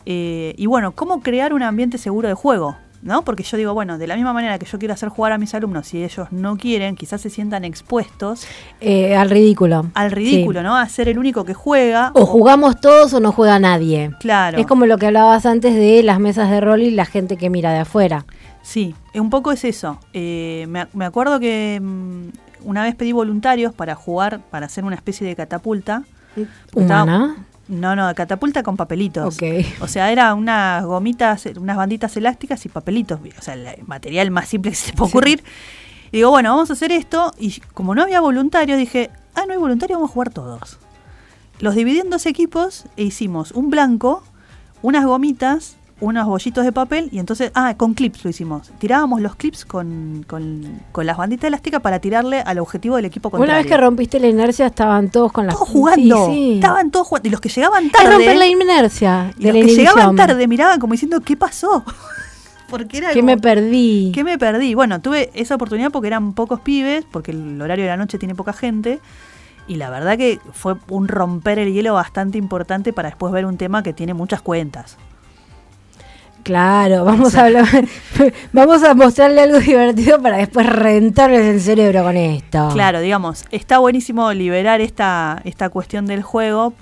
[0.10, 2.78] Eh, y bueno, ¿cómo crear un ambiente seguro de juego?
[3.02, 3.24] ¿No?
[3.24, 5.54] Porque yo digo, bueno, de la misma manera que yo quiero hacer jugar a mis
[5.54, 8.48] alumnos, si ellos no quieren, quizás se sientan expuestos
[8.82, 9.86] Eh, al ridículo.
[9.94, 10.64] al ridículo, Sí.
[10.64, 10.76] ¿no?
[10.78, 12.12] A ser el único que juega.
[12.16, 14.12] O jugamos todos o no juega nadie.
[14.20, 14.58] Claro.
[14.58, 17.50] Es como lo que hablabas antes de las mesas de rol y la gente que
[17.50, 18.26] mira de afuera.
[18.64, 20.00] Sí, un poco es eso.
[20.14, 22.30] Eh, me, me acuerdo que mm,
[22.68, 26.04] una vez pedí voluntarios para jugar, para hacer una especie de catapulta.
[26.76, 27.46] Estaba- ¿Humana?
[27.68, 29.36] No, no, catapulta con papelitos.
[29.36, 29.44] Ok.
[29.82, 33.20] O sea, era unas gomitas, unas banditas elásticas y papelitos.
[33.38, 35.44] O sea, el material más simple que se puede ocurrir.
[36.12, 37.34] Y digo, bueno, vamos a hacer esto.
[37.38, 40.80] Y como no había voluntarios, dije, ah, no hay voluntarios, vamos a jugar todos.
[41.60, 44.24] Los dividí en dos equipos e hicimos un blanco,
[44.82, 48.72] unas gomitas, unos bollitos de papel y entonces, ah, con clips lo hicimos.
[48.78, 53.32] Tirábamos los clips con, con, con las banditas elásticas para tirarle al objetivo del equipo
[53.32, 53.52] contrario.
[53.54, 56.28] Una vez que rompiste la inercia estaban todos con las todos jugando.
[56.28, 56.54] Sí, sí.
[56.56, 57.28] Estaban todos jugando.
[57.28, 58.12] Y los que llegaban Es tarde.
[58.12, 61.84] romper la inercia Y de los la que llegaban tarde miraban como diciendo, ¿qué pasó?
[62.70, 64.12] Porque era ¿Qué como- me perdí?
[64.14, 64.74] ¿Qué me perdí?
[64.76, 68.36] Bueno, tuve esa oportunidad porque eran pocos pibes, porque el horario de la noche tiene
[68.36, 69.00] poca gente.
[69.70, 73.58] Y la verdad que fue un romper el hielo bastante importante para después ver un
[73.58, 74.98] tema que tiene muchas cuentas.
[76.48, 77.66] Claro, vamos a hablar,
[78.54, 82.70] vamos a mostrarle algo divertido para después reventarles el cerebro con esto.
[82.72, 86.74] Claro, digamos, está buenísimo liberar esta, esta cuestión del juego,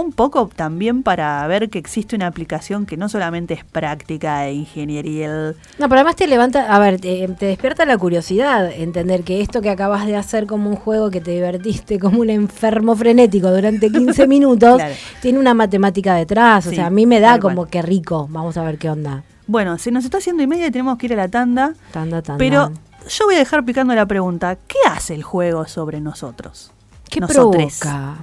[0.00, 4.52] un poco también para ver que existe una aplicación que no solamente es práctica e
[4.54, 5.54] ingeniería.
[5.78, 9.60] No, pero además te levanta, a ver, te, te despierta la curiosidad, entender que esto
[9.62, 13.90] que acabas de hacer como un juego que te divertiste como un enfermo frenético durante
[13.90, 14.94] 15 minutos, Claro.
[15.22, 16.66] tiene una matemática detrás.
[16.66, 17.54] O Sí, sea, a mí me da cual.
[17.54, 18.26] como que rico.
[18.30, 19.22] Vamos a ver qué onda.
[19.46, 22.20] Bueno, se nos está haciendo y media y tenemos que ir a la tanda, Tanda,
[22.20, 22.38] tanda.
[22.38, 22.70] pero
[23.08, 26.72] yo voy a dejar picando la pregunta, ¿qué hace el juego sobre nosotros?
[27.08, 27.78] ¿qué Nosotres.
[27.80, 28.16] provoca?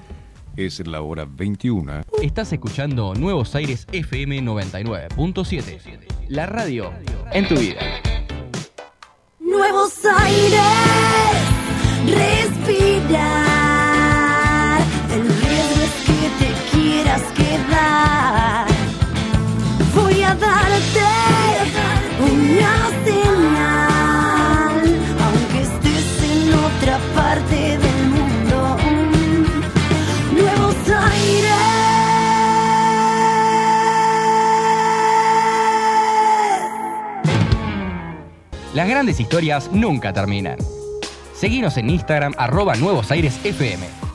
[0.55, 2.03] Es la hora 21.
[2.21, 5.79] Estás escuchando Nuevos Aires FM 99.7.
[6.27, 6.93] La radio
[7.31, 7.81] en tu vida.
[9.39, 10.61] Nuevos aires,
[12.05, 13.52] respirar.
[38.73, 40.57] Las grandes historias nunca terminan.
[41.35, 44.12] Seguinos en Instagram arroba Nuevos Aires FM.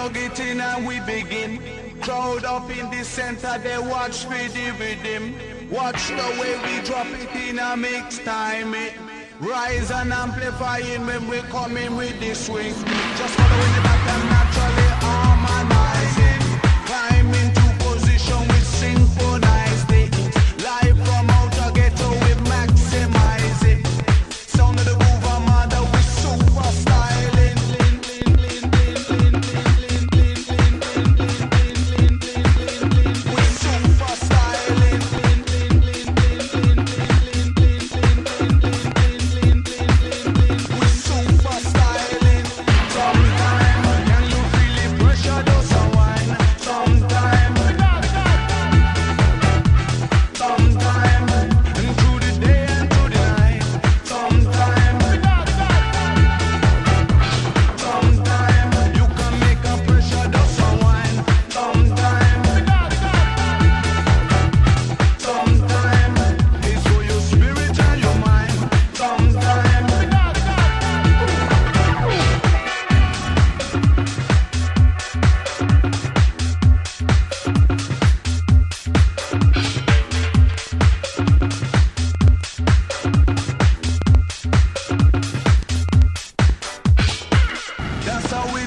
[0.00, 1.60] Plug it in and we begin.
[2.00, 5.34] Crowd up in the center, they watch me the rhythm.
[5.70, 8.74] Watch the way we drop it in a mix time.
[8.74, 8.94] It
[9.40, 12.74] rise and amplify amplifying when we come in with the swing.
[13.18, 14.89] Just following the back and naturally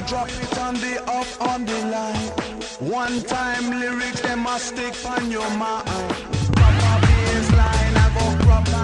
[0.06, 2.28] drop it on the up on the line.
[2.90, 5.86] One time lyrics, them must stick on your mind.
[5.86, 8.83] Proper baseline, I go crop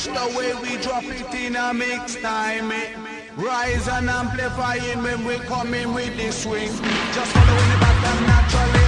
[0.00, 2.72] Watch the way we drop it in a mix time.
[2.72, 2.94] eh.
[3.36, 6.68] Rise and amplifying when we come in with the swing.
[7.12, 8.79] Just following the pattern naturally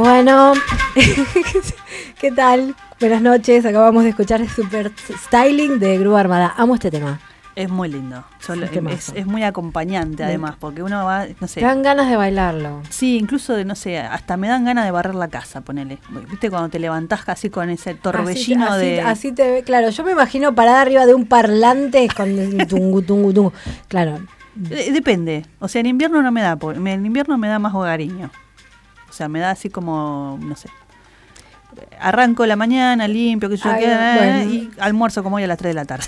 [0.00, 0.54] Bueno,
[2.22, 2.74] ¿qué tal?
[2.98, 4.90] Buenas noches, acabamos de escuchar Super
[5.26, 6.54] Styling de Grúa Armada.
[6.56, 7.20] Amo este tema.
[7.54, 8.24] Es muy lindo.
[8.48, 11.60] Yo lo- es, es muy acompañante además, porque uno va, no sé.
[11.60, 12.80] Te dan ganas de bailarlo.
[12.88, 15.98] Sí, incluso de, no sé, hasta me dan ganas de barrer la casa, ponele.
[16.30, 19.00] ¿Viste cuando te levantás así con ese torbellino así, de...
[19.02, 22.34] así te ve, claro, yo me imagino parada arriba de un parlante con
[22.68, 23.52] tungu, tungu, tungu.
[23.88, 24.18] Claro,
[24.54, 25.44] Depende.
[25.58, 28.30] O sea, en invierno no me da, en invierno me da más hogareño.
[29.20, 30.70] O sea, me da así como, no sé.
[32.00, 34.50] Arranco la mañana, limpio, que yo Ay, qué, bueno.
[34.50, 36.06] y almuerzo como hoy a las 3 de la tarde.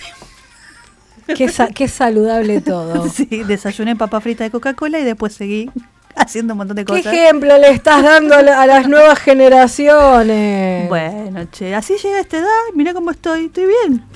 [1.37, 3.07] qué, sa- qué saludable todo.
[3.15, 5.71] sí, desayuné papa frita de Coca-Cola y después seguí
[6.17, 7.13] haciendo un montón de ¿Qué cosas.
[7.13, 10.89] ejemplo le estás dando a la- a las nuevas generaciones?
[10.89, 14.07] Bueno, che, así llega a esta edad, mira cómo estoy, estoy bien.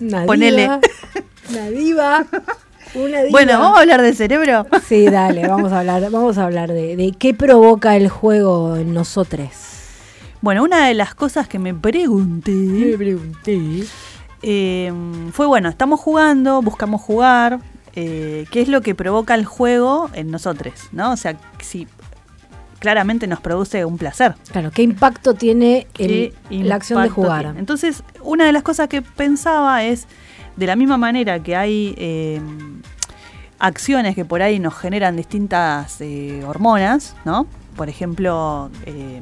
[0.00, 0.62] Una ponele.
[0.62, 0.80] diva,
[1.50, 2.26] Una diva.
[2.94, 3.18] Una.
[3.30, 4.66] Bueno, vamos a hablar de cerebro.
[4.86, 8.92] Sí, dale, vamos a hablar, vamos a hablar de, de qué provoca el juego en
[8.94, 9.48] nosotros.
[10.40, 12.96] Bueno, una de las cosas que me pregunté
[14.42, 14.92] eh,
[15.32, 17.58] fue, bueno, estamos jugando, buscamos jugar,
[17.96, 20.74] eh, ¿qué es lo que provoca el juego en nosotros?
[20.92, 21.12] ¿no?
[21.12, 21.88] O sea, si
[22.78, 24.36] claramente nos produce un placer.
[24.52, 27.42] Claro, ¿qué impacto tiene el- ¿Qué la acción de jugar?
[27.46, 27.58] tiene?
[27.58, 30.06] Entonces, una de las cosas que pensaba es,
[30.58, 32.40] de la misma manera que hay eh,
[33.60, 37.46] acciones que por ahí nos generan distintas eh, hormonas, ¿no?
[37.76, 39.20] Por ejemplo, eh,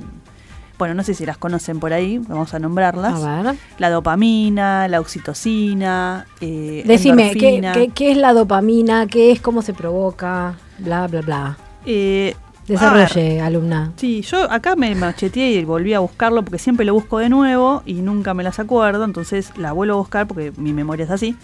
[0.79, 3.23] bueno, no sé si las conocen por ahí, vamos a nombrarlas.
[3.23, 3.55] A ver.
[3.79, 7.73] La dopamina, la oxitocina, eh, Decime, ¿qué, endorfina.
[7.73, 9.07] qué, qué es la dopamina?
[9.07, 9.41] ¿Qué es?
[9.43, 10.55] ¿Cómo se provoca?
[10.79, 11.59] Bla, bla, bla.
[11.85, 12.35] Eh,
[12.67, 13.93] Desarrolle, alumna.
[13.97, 17.83] Sí, yo acá me macheteé y volví a buscarlo porque siempre lo busco de nuevo
[17.87, 21.37] y nunca me las acuerdo, entonces la vuelvo a buscar porque mi memoria es así.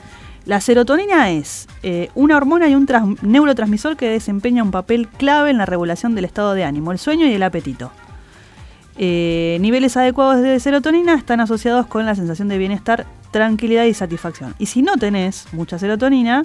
[0.45, 2.89] La serotonina es eh, una hormona y un
[3.23, 7.27] neurotransmisor que desempeña un papel clave en la regulación del estado de ánimo, el sueño
[7.27, 7.93] y el apetito.
[8.99, 14.55] Eh, niveles adecuados de serotonina están asociados con la sensación de bienestar, tranquilidad y satisfacción.
[14.59, 16.43] Y si no tenés mucha serotonina,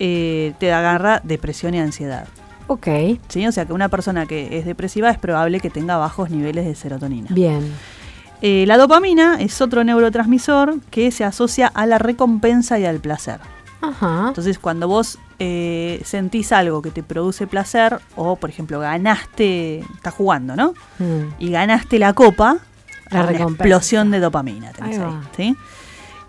[0.00, 2.26] eh, te agarra depresión y ansiedad.
[2.66, 2.86] Ok,
[3.28, 3.46] ¿sí?
[3.46, 6.74] O sea que una persona que es depresiva es probable que tenga bajos niveles de
[6.74, 7.28] serotonina.
[7.30, 7.72] bien.
[8.42, 13.38] Eh, la dopamina es otro neurotransmisor que se asocia a la recompensa y al placer.
[13.80, 14.26] Ajá.
[14.28, 20.12] Entonces cuando vos eh, sentís algo que te produce placer o por ejemplo ganaste, estás
[20.14, 20.74] jugando, ¿no?
[20.98, 21.28] Mm.
[21.38, 22.58] Y ganaste la copa,
[23.10, 25.22] La una explosión de dopamina tenés Ahí ahí, va.
[25.36, 25.56] ¿sí?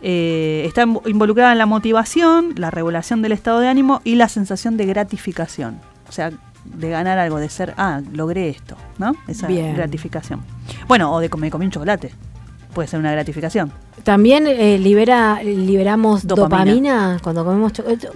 [0.02, 4.30] Eh, está invo- involucrada en la motivación, la regulación del estado de ánimo y la
[4.30, 5.82] sensación de gratificación.
[6.08, 6.32] O sea,
[6.64, 9.14] de ganar algo, de ser, ah, logré esto, ¿no?
[9.28, 9.76] Esa Bien.
[9.76, 10.42] gratificación.
[10.88, 12.12] Bueno, o de me comí un chocolate.
[12.74, 13.72] Puede ser una gratificación.
[14.04, 16.58] También eh, libera, liberamos Dopamina.
[16.58, 18.10] dopamina, cuando comemos chocolate.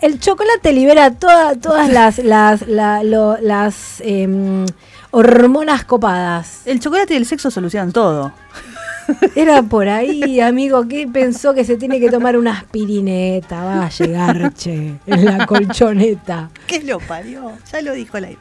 [0.00, 4.66] El chocolate libera toda- todas las, las, la- lo- las em,
[5.12, 6.62] hormonas copadas.
[6.66, 8.32] El chocolate y el sexo solucionan todo.
[9.34, 13.64] Era por ahí, amigo, que pensó que se tiene que tomar una aspirineta?
[13.64, 16.50] Va a llegar, che, en la colchoneta.
[16.66, 17.52] ¿Qué lo parió?
[17.72, 18.38] Ya lo dijo el aire.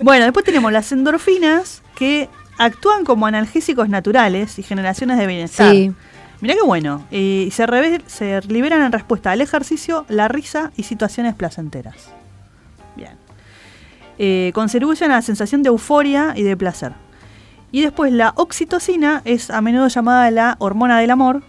[0.00, 2.28] Bueno, después tenemos las endorfinas que
[2.58, 5.70] actúan como analgésicos naturales y generaciones de bienestar.
[5.72, 5.92] Sí.
[6.40, 7.06] Mirá qué bueno.
[7.10, 11.96] Y se, reve- se liberan en respuesta al ejercicio, la risa y situaciones placenteras.
[12.96, 13.12] Bien.
[14.18, 16.92] Eh, contribuyen a la sensación de euforia y de placer.
[17.72, 21.42] Y después la oxitocina es a menudo llamada la hormona del amor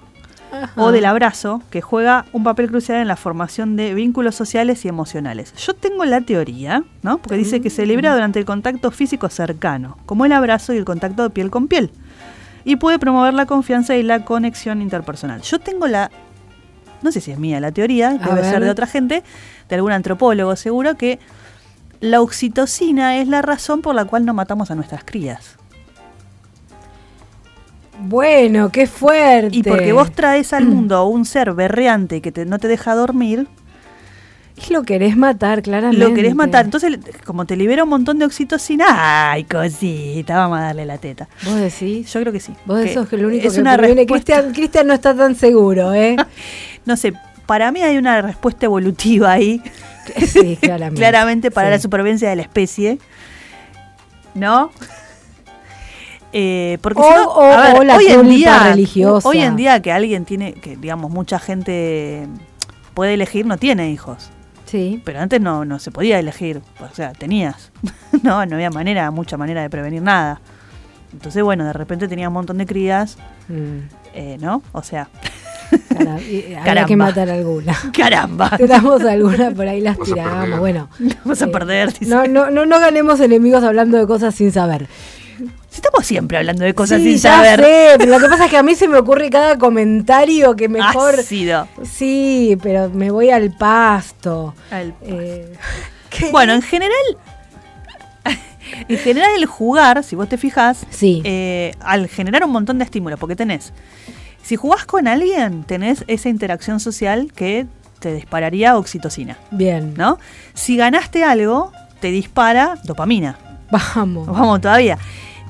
[0.76, 4.90] o del abrazo, que juega un papel crucial en la formación de vínculos sociales y
[4.90, 5.54] emocionales.
[5.56, 7.20] Yo tengo la teoría, ¿no?
[7.20, 10.86] Porque dice que se libera durante el contacto físico cercano, como el abrazo y el
[10.86, 11.92] contacto de piel con piel.
[12.66, 15.42] Y puede promover la confianza y la conexión interpersonal.
[15.42, 16.12] Yo tengo la,
[17.02, 19.24] no sé si es mía la teoría, A debe ser de otra gente,
[19.70, 21.20] de algún antropólogo seguro, que
[22.02, 25.58] la oxitocina es la razón por la cual no matamos a nuestras crías.
[28.04, 29.56] Bueno, qué fuerte.
[29.58, 33.48] Y porque vos traes al mundo un ser berreante que te- no te deja dormir,
[34.68, 36.06] Y lo querés matar, claramente.
[36.06, 36.66] lo querés matar.
[36.66, 41.28] Entonces, como te libera un montón de oxitocina, ay, cosita, vamos a darle la teta.
[41.46, 42.12] ¿Vos decís?
[42.14, 42.54] Yo creo que sí.
[42.66, 45.36] Vos que sos que lo único es que una respuesta- Cristian, Cristian no está tan
[45.36, 46.16] seguro, ¿eh?
[46.86, 47.14] No sé,
[47.46, 49.62] para mí hay una respuesta evolutiva ahí,
[50.28, 51.00] Sí, claramente.
[51.02, 51.72] claramente para Sí.
[51.74, 52.98] la supervivencia de la especie.
[54.34, 54.72] ¿No?
[56.34, 59.28] Eh, porque O- si no, o- a ver, o la hoy en día, religiosa.
[59.28, 62.28] hoy en día que alguien tiene, que digamos mucha gente
[62.94, 64.30] puede elegir, no tiene hijos.
[64.66, 65.02] Sí.
[65.04, 67.72] Pero antes no, no se podía elegir, o sea, tenías.
[68.24, 70.40] no, no había manera, mucha manera de prevenir nada.
[71.12, 73.18] Entonces, bueno, de repente tenía un montón de crías,
[73.50, 73.80] Mm,
[74.14, 74.62] eh, ¿no?
[74.72, 75.10] O sea,
[75.90, 76.88] cara- y- había Caramba.
[76.88, 77.76] que matar alguna.
[77.94, 80.60] caramba, Tiramos alguna por ahí las tiramos.
[80.60, 80.88] Bueno,
[81.26, 81.92] vamos a eh, perder.
[81.92, 82.06] dice.
[82.06, 84.88] no, no, no, no ganemos enemigos hablando de cosas sin saber.
[85.74, 87.60] Estamos siempre hablando de cosas sí, sin ya saber.
[87.62, 90.68] sé, pero lo que pasa es que a mí se me ocurre cada comentario que
[90.70, 91.16] mejor.
[91.20, 91.68] Ácido.
[91.84, 94.54] Sí, pero me voy al pasto.
[94.70, 95.54] Al- Eh,
[96.10, 96.30] ¿qué?
[96.32, 97.00] Bueno, en general,
[98.88, 101.22] en general el jugar, si vos te fijas, Sí.
[101.24, 103.74] eh, al generar un montón de estímulos, porque tenés,
[104.44, 107.66] si jugás con alguien, tenés esa interacción social que
[108.00, 110.18] te dispararía oxitocina, Bien, ¿no?
[110.54, 113.38] Si ganaste algo, te dispara dopamina.
[113.96, 114.28] vamos.
[114.28, 114.98] Vamos todavía.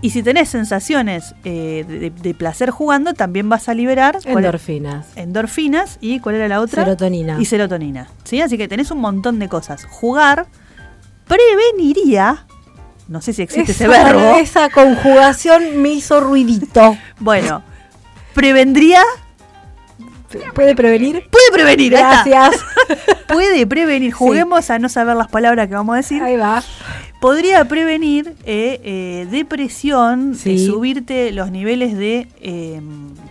[0.03, 5.05] Y si tenés sensaciones eh, de, de placer jugando, también vas a liberar ¿cuál- Endorfinas.
[5.15, 6.83] endorfinas y ¿cuál era la otra?
[6.83, 7.37] Serotonina.
[7.39, 8.07] Y serotonina.
[8.23, 8.41] ¿sí?
[8.41, 9.85] Así que tenés un montón de cosas.
[9.85, 10.47] Jugar
[11.27, 12.45] preveniría,
[13.07, 16.97] no sé si existe ese Esa- verbo, Esa conjugación me hizo ruidito.
[17.19, 17.63] bueno,
[18.33, 19.01] prevendría,
[20.55, 21.27] ¿Puede prevenir?
[21.29, 21.91] puede prevenir.
[21.91, 22.55] Gracias.
[23.31, 26.63] puede prevenir, juguemos a no saber las palabras que vamos a decir, Ahí va.
[27.19, 30.55] podría prevenir eh, eh, depresión, Sí.
[30.55, 32.81] eh, subirte los niveles de,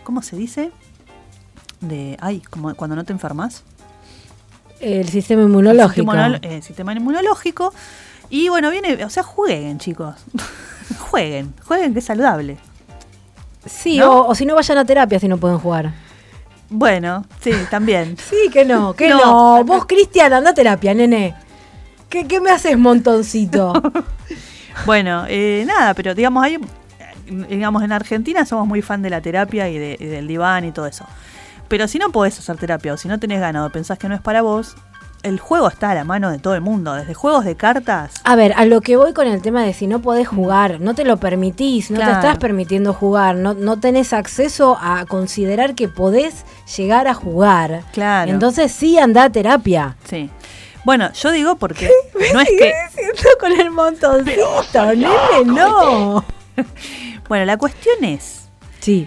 [0.04, 0.70] ¿cómo se dice?
[1.80, 3.64] De, ay, como cuando no te enfermas.
[4.80, 6.12] El sistema inmunológico.
[6.12, 7.72] Sistema, eh, sistema inmunológico.
[8.30, 10.14] Y bueno, viene, o sea, jueguen, chicos.
[10.98, 12.56] jueguen, jueguen que es saludable.
[13.66, 14.22] Sí, ¿No?
[14.22, 15.92] o, o si no vayan a terapia si no pueden jugar.
[16.70, 18.16] Bueno, sí, también.
[18.30, 19.58] Sí, que no, que No.
[19.58, 19.64] no.
[19.64, 21.34] Vos, Cristian, anda a terapia, nene.
[22.08, 23.72] ¿Qué, qué me haces, montoncito?
[24.86, 26.58] bueno, eh, nada, pero digamos, hay,
[27.48, 30.72] digamos, en Argentina somos muy fan de la terapia y, de- y del diván y
[30.72, 31.04] todo eso.
[31.68, 34.14] Pero si no podés hacer terapia o si no tenés ganas o pensás que no
[34.16, 34.74] es para vos,
[35.22, 36.94] el juego está a la mano de todo el mundo.
[36.94, 38.12] Desde juegos de cartas.
[38.24, 40.94] A ver, a lo que voy con el tema de si no podés jugar, no
[40.94, 42.12] te lo permitís, no Claro.
[42.12, 46.44] te estás permitiendo jugar, no, no tenés acceso a considerar que podés
[46.76, 47.82] llegar a jugar.
[47.92, 48.30] Claro.
[48.30, 49.96] Entonces sí anda a terapia.
[50.04, 50.30] Sí.
[50.84, 51.90] Bueno, yo digo porque
[52.32, 52.72] no es que.
[52.88, 55.08] diciendo con el montoncito, nene,
[55.44, 56.24] no.
[57.28, 58.48] Bueno, la cuestión es.
[58.80, 59.06] Sí.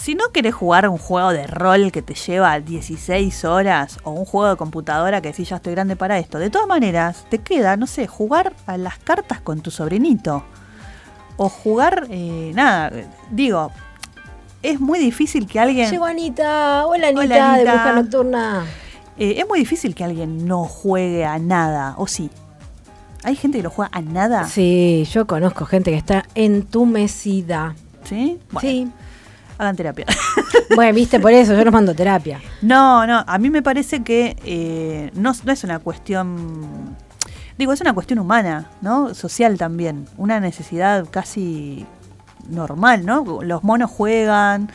[0.00, 4.24] Si no querés jugar un juego de rol que te lleva 16 horas o un
[4.24, 7.76] juego de computadora que decís ya estoy grande para esto, de todas maneras te queda,
[7.76, 10.44] no sé, jugar a las cartas con tu sobrinito.
[11.36, 12.92] O jugar, eh, nada,
[13.30, 13.72] digo,
[14.62, 15.90] es muy difícil que alguien...
[15.90, 17.72] Llegó Anita, hola Anita, Hola, de Anita.
[17.72, 18.64] Bruja Nocturna.
[19.18, 22.30] eh, es muy difícil que alguien no juegue a nada, ¿o sí?
[23.24, 24.46] ¿Hay gente que no juega a nada?
[24.46, 27.74] Sí, yo conozco gente que está entumecida.
[28.04, 28.38] ¿Sí?
[28.52, 28.88] Bueno, Sí.
[29.58, 30.06] Hagan terapia.
[30.74, 32.40] Bueno, viste, por eso yo los mando terapia.
[32.62, 36.94] No, no, a mí me parece que eh, no, no es una cuestión...
[37.56, 39.14] Digo, es una cuestión humana, ¿no?
[39.14, 40.06] Social también.
[40.16, 41.86] Una necesidad casi
[42.48, 43.42] normal, ¿no?
[43.42, 44.70] Los monos juegan,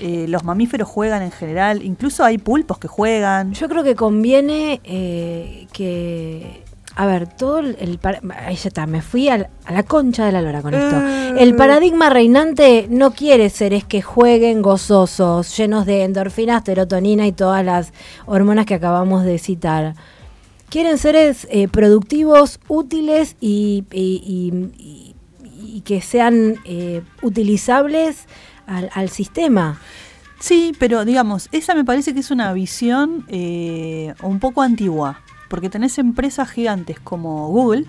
[0.00, 3.52] eh, los mamíferos juegan en general, incluso hay pulpos que juegan.
[3.52, 6.62] Yo creo que conviene eh, que.
[7.00, 7.76] A ver, todo el.
[7.78, 8.00] el
[8.36, 10.96] ahí ya está, me fui al- a la concha de la lora con esto.
[11.00, 11.34] Eh.
[11.38, 17.64] El paradigma reinante no quiere seres que jueguen gozosos, llenos de endorfinas, serotonina y todas
[17.64, 17.92] las
[18.26, 19.94] hormonas que acabamos de citar.
[20.70, 28.26] Quieren seres eh, productivos, útiles y, y- y- y- y que sean eh, utilizables
[28.66, 29.80] al, al sistema.
[30.40, 35.68] Sí, pero digamos, esa me parece que es una visión eh, un poco antigua, porque
[35.70, 37.86] tenés empresas gigantes como Google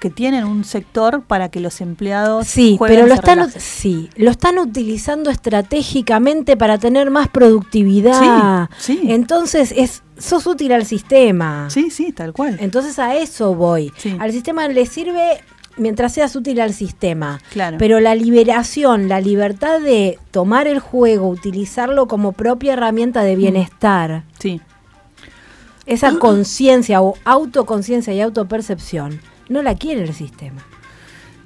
[0.00, 4.30] que tienen un sector para que los empleados Sí, jueguen pero lo están, sí, lo
[4.30, 8.68] están utilizando estratégicamente para tener más productividad.
[8.78, 9.10] Sí, sí.
[9.10, 11.68] Entonces es sos útil al sistema.
[11.70, 12.56] Sí, sí, tal cual.
[12.60, 13.92] Entonces a eso voy.
[13.96, 14.16] Sí.
[14.20, 15.42] Al sistema le sirve
[15.76, 17.40] mientras seas útil al sistema.
[17.52, 17.76] Claro.
[17.78, 23.24] Pero la liberación, la libertad de tomar el juego, utilizarlo como propia herramienta Mm.
[23.24, 24.60] de bienestar, Sí.
[25.88, 30.62] Esa conciencia o autoconciencia y autopercepción, no la quiere el sistema.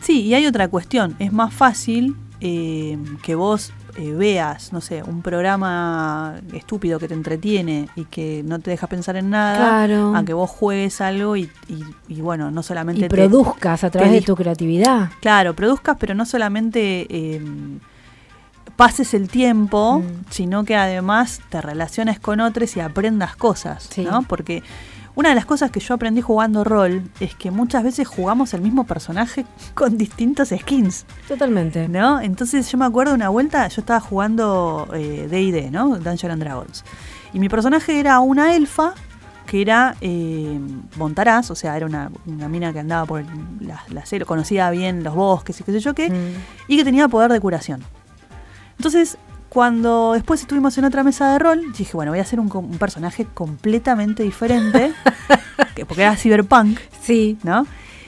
[0.01, 1.15] Sí, y hay otra cuestión.
[1.21, 7.15] Es más fácil eh, que vos eh, veas, no sé, un programa estúpido que te
[7.15, 10.17] entretiene y que no te deja pensar en nada, Claro.
[10.17, 13.91] a que vos juegues algo y, y- y bueno, no solamente Y te- produzcas a
[13.91, 15.11] través te de tu creatividad.
[15.21, 17.41] Claro, produzcas, pero no solamente eh,
[18.77, 20.25] pases el tiempo, Mm.
[20.31, 24.03] sino que además te relaciones con otros y aprendas cosas, Sí.
[24.05, 24.23] ¿no?
[24.23, 24.63] Porque
[25.15, 28.63] una de las cosas que yo aprendí jugando rol es que muchas veces jugamos el
[28.63, 29.45] mismo personaje
[29.75, 31.87] con distintos skins, Totalmente.
[31.89, 32.21] ¿no?
[32.21, 35.99] Entonces yo me acuerdo una vuelta, yo estaba jugando eh, D&D, ¿no?
[35.99, 36.85] Dungeons and Dragons.
[37.35, 38.95] Y mi personaje era una elfa
[39.47, 40.59] que era eh,
[40.97, 43.23] Montaraz, o sea, era una, una mina que andaba por
[43.61, 46.71] la, la conocía bien los bosques y qué sé yo qué, Mm.
[46.73, 47.83] y que tenía poder de curación.
[48.83, 49.17] Entonces,
[49.49, 52.49] cuando después estuvimos en otra mesa de rol, dije, bueno, voy a hacer un,
[52.81, 54.93] personaje completamente diferente,
[55.77, 57.39] que- porque era cyberpunk, Sí.
[57.45, 57.65] ¿no?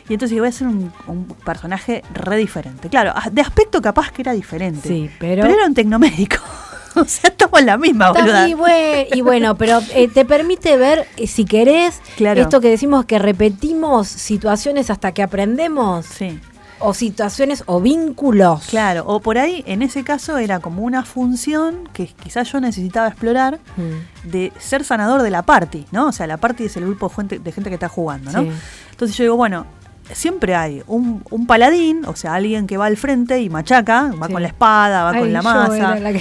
[0.08, 2.88] Y entonces dije, voy a hacer un, un personaje re diferente.
[2.88, 4.88] Claro, a- de aspecto capaz que era diferente.
[4.88, 6.38] Sí, pero- Pero era un tecnomédico.
[6.96, 8.48] o sea, estamos en la misma, boluda.
[8.48, 12.40] y, bue- y bueno, pero eh, te permite ver, eh, si querés, Claro.
[12.42, 16.40] esto que decimos que repetimos situaciones hasta que aprendemos, Sí.
[16.80, 18.66] O situaciones o vínculos.
[18.66, 23.08] Claro, o por ahí, en ese caso, era como una función que quizás yo necesitaba
[23.08, 24.28] explorar Mm.
[24.30, 26.06] de ser sanador de la party, ¿no?
[26.08, 28.42] O sea, la party es el grupo de gente, que está jugando, ¿no?
[28.42, 28.50] Sí.
[28.90, 29.66] Entonces yo digo, bueno,
[30.12, 34.26] siempre hay un, un paladín, o sea, alguien que va al frente y machaca, va
[34.26, 34.32] Sí.
[34.34, 36.12] con la espada, va Ay, con la masa, la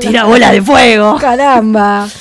[0.00, 1.16] tira la- bola de fuego.
[1.18, 2.06] Caramba.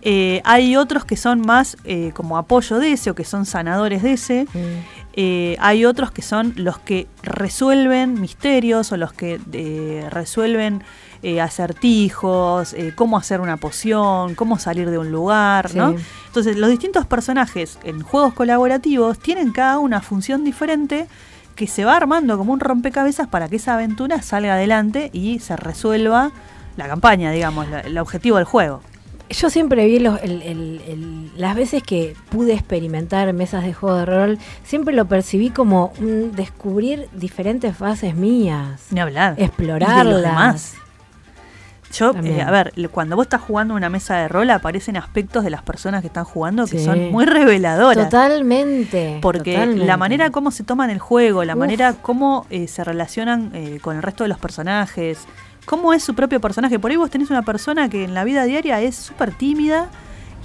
[0.00, 4.00] Eh, hay otros que son más eh, como apoyo de ese o que son sanadores
[4.04, 4.46] de ese.
[4.54, 4.58] Mm.
[5.20, 10.84] Eh, hay otros que son los que resuelven misterios o los que eh, resuelven
[11.24, 15.96] eh, acertijos, cómo hacer una poción, cómo salir de un lugar, ¿no?
[16.26, 21.08] Entonces, los distintos personajes en juegos colaborativos tienen cada una función diferente
[21.56, 25.56] que se va armando como un rompecabezas para que esa aventura salga adelante y se
[25.56, 26.30] resuelva
[26.76, 28.82] la campaña, digamos, la- el objetivo del juego.
[29.30, 33.96] Yo siempre vi los- el- el- el- las veces que pude experimentar mesas de juego
[33.98, 38.86] de rol, siempre lo percibí como un descubrir diferentes fases mías.
[38.90, 39.34] Ni hablar.
[39.36, 40.22] Explorarlas.
[40.22, 40.74] demás.
[41.94, 45.48] Yo, eh, a ver, cuando vos estás jugando una mesa de rol aparecen aspectos de
[45.48, 46.84] las personas que están jugando que Sí.
[46.84, 48.10] son muy reveladoras.
[48.10, 49.18] Totalmente.
[49.22, 49.86] Porque totalmente.
[49.86, 51.58] la manera como se toman el juego, la Uf.
[51.60, 55.20] manera como eh, se relacionan eh, con el resto de los personajes,
[55.68, 56.78] cómo es su propio personaje.
[56.78, 59.88] Por ahí vos tenés una persona que en la vida diaria es súper tímida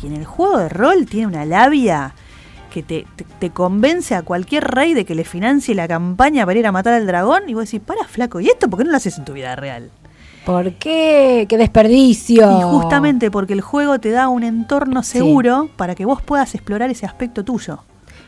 [0.01, 2.13] y en el juego de rol tiene una labia
[2.73, 6.59] que te, te- te convence a cualquier rey de que le financie la campaña para
[6.59, 8.91] ir a matar al dragón y vos decís, para flaco, ¿y esto por qué no
[8.91, 9.91] lo haces en tu vida real?
[10.45, 11.45] ¿Por qué?
[11.47, 12.41] ¡Qué desperdicio!
[12.59, 16.89] Y justamente porque el juego te da un entorno seguro para que vos puedas explorar
[16.89, 17.79] ese aspecto tuyo.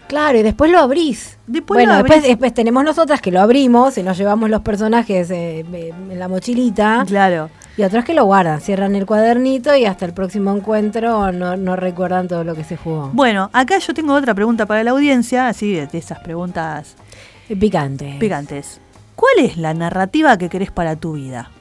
[0.08, 1.38] Claro, y después lo abrís.
[1.47, 2.30] Después bueno, lo después, abrís.
[2.30, 6.28] después tenemos nosotras que lo abrimos y nos llevamos los personajes eh, eh, en la
[6.28, 7.03] mochilita.
[7.08, 7.49] Claro.
[7.78, 11.76] Y otros que lo guardan, cierran el cuadernito y hasta el próximo encuentro no, no
[11.76, 13.10] recuerdan todo lo que se jugó.
[13.14, 16.95] Bueno, acá yo tengo otra pregunta para la audiencia, así de, esas preguntas
[17.47, 18.16] Picante.
[18.20, 18.80] picantes.
[19.16, 21.51] ¿Cuál es la narrativa que querés para tu vida?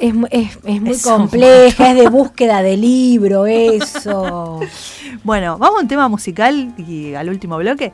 [0.00, 4.60] Es, es, es muy compleja, es de búsqueda de libro, eso.
[5.22, 7.92] Bueno, vamos a un tema musical y al último bloque.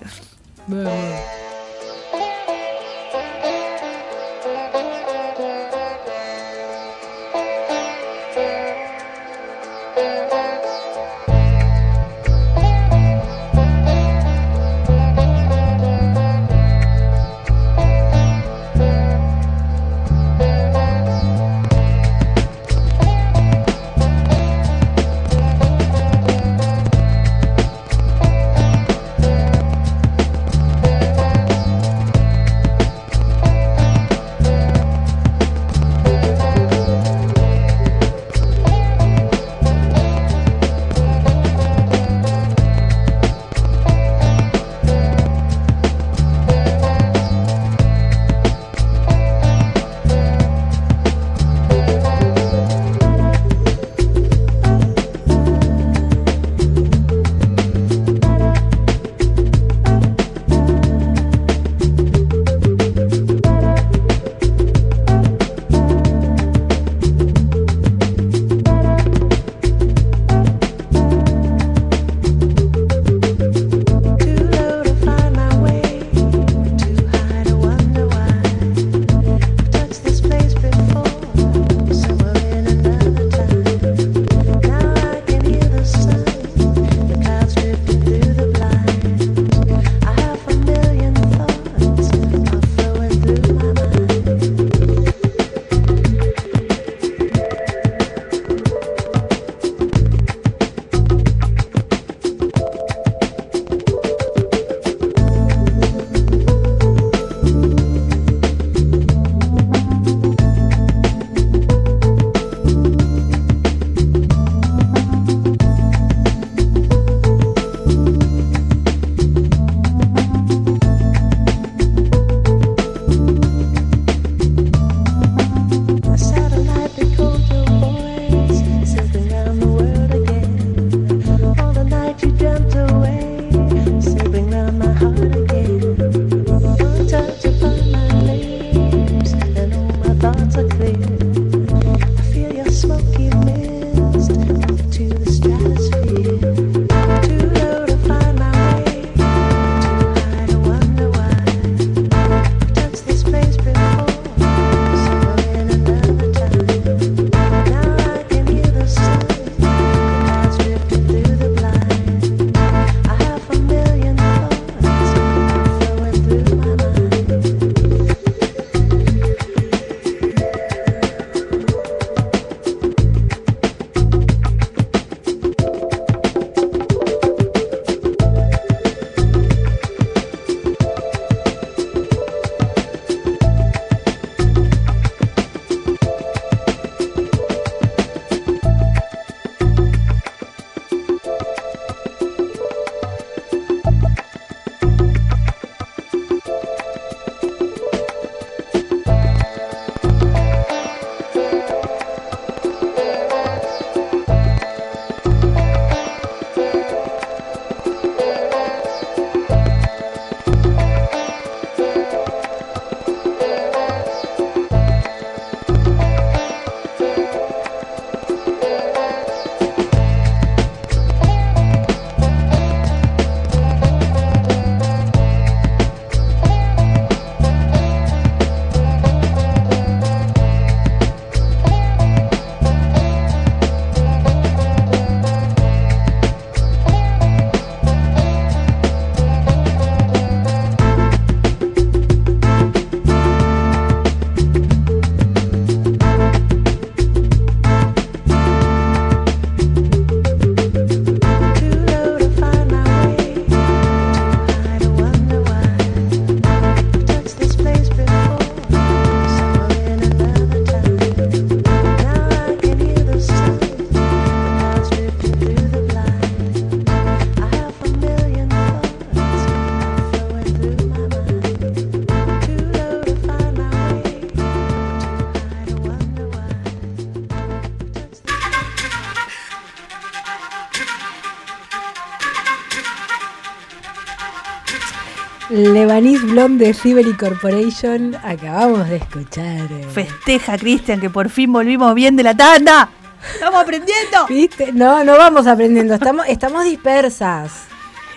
[286.00, 288.16] Lebanese Blonde de Sibeli Corporation.
[288.24, 289.70] Acabamos de escuchar.
[289.70, 289.86] eh.
[289.92, 292.88] Festeja, Cristian, que por fin volvimos bien de la tanda.
[293.34, 294.26] ¡Estamos aprendiendo!
[294.26, 294.72] ¿Viste?
[294.72, 295.92] No, no vamos aprendiendo.
[295.92, 297.64] Estamos, estamos dispersas.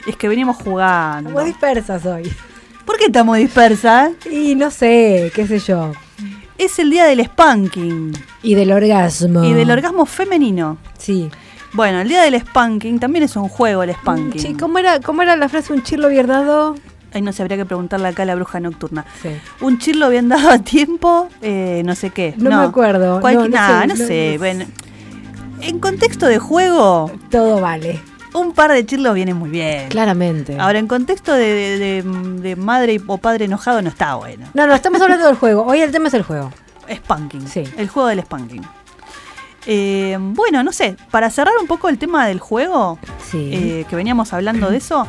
[0.08, 1.30] Es que venimos jugando.
[1.32, 2.32] Estamos dispersas hoy.
[2.86, 4.12] ¿Por qué estamos dispersas?
[4.32, 5.92] Y no sé, qué sé yo.
[6.58, 8.14] Es el día del spanking
[8.44, 9.44] Y del orgasmo.
[9.44, 10.78] y del orgasmo femenino.
[10.98, 11.30] Sí.
[11.74, 14.40] Bueno, el día del spanking también es un juego el spanking.
[14.40, 15.74] Sí, ¿cómo era, ¿Cómo era la frase?
[15.74, 16.76] Un chirlo bien dado.
[17.14, 19.06] Ay, no sé, habría que preguntarle acá a la bruja nocturna.
[19.22, 19.30] Sí.
[19.62, 22.34] Un chirlo bien dado a tiempo, eh, no sé qué.
[22.38, 23.22] No me acuerdo.
[23.22, 24.34] Cualqui- No, no nah, sé, no no- sé.
[24.36, 24.68] no- ven.
[25.62, 28.02] En contexto de juego, Todo vale.
[28.34, 29.88] un par de chirlos viene muy bien.
[29.90, 30.58] Claramente.
[30.60, 34.48] Ahora, en contexto de, de- de- de madre o padre enojado, no está bueno.
[34.54, 35.64] No, no, estamos hablando del juego.
[35.66, 36.52] Hoy el tema es el juego.
[36.92, 37.48] Spanking.
[37.48, 37.64] Sí.
[37.78, 38.62] El juego del spanking.
[39.66, 43.00] Eh, bueno, no sé, para cerrar un poco el tema del juego,
[43.32, 43.50] Sí.
[43.54, 45.08] eh, que veníamos hablando de eso,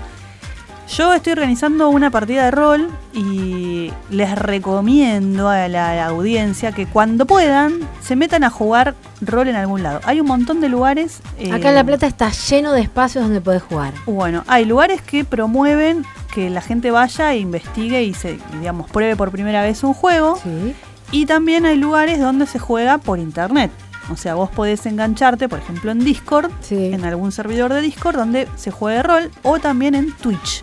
[0.88, 7.26] yo estoy organizando una partida de rol y les recomiendo a la audiencia que cuando
[7.26, 10.00] puedan se metan a jugar rol en algún lado.
[10.04, 11.20] Hay un montón de lugares.
[11.38, 13.94] eh, Acá en La Plata está lleno de espacios donde podés jugar.
[14.06, 16.04] Bueno, hay lugares que promueven
[16.34, 20.38] que la gente vaya e investigue y se, digamos, pruebe por primera vez un juego.
[20.42, 20.74] Sí.
[21.12, 23.70] Y también hay lugares donde se juega por internet.
[24.10, 26.92] O sea, vos podés engancharte, por ejemplo, en Discord, Sí.
[26.92, 30.62] en algún servidor de Discord donde se juegue rol, o también en Twitch.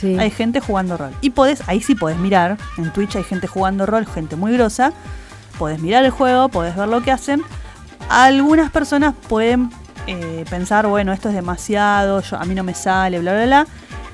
[0.00, 0.18] Sí.
[0.18, 1.12] Hay gente jugando rol.
[1.20, 2.58] Y podés, ahí sí podés mirar.
[2.78, 4.92] En Twitch hay gente jugando rol, gente muy grosa.
[5.58, 7.42] Podés mirar el juego, podés ver lo que hacen.
[8.08, 9.70] Algunas personas pueden
[10.06, 13.66] eh, pensar, bueno, esto es demasiado, yo, a mí no me sale, bla, bla, bla.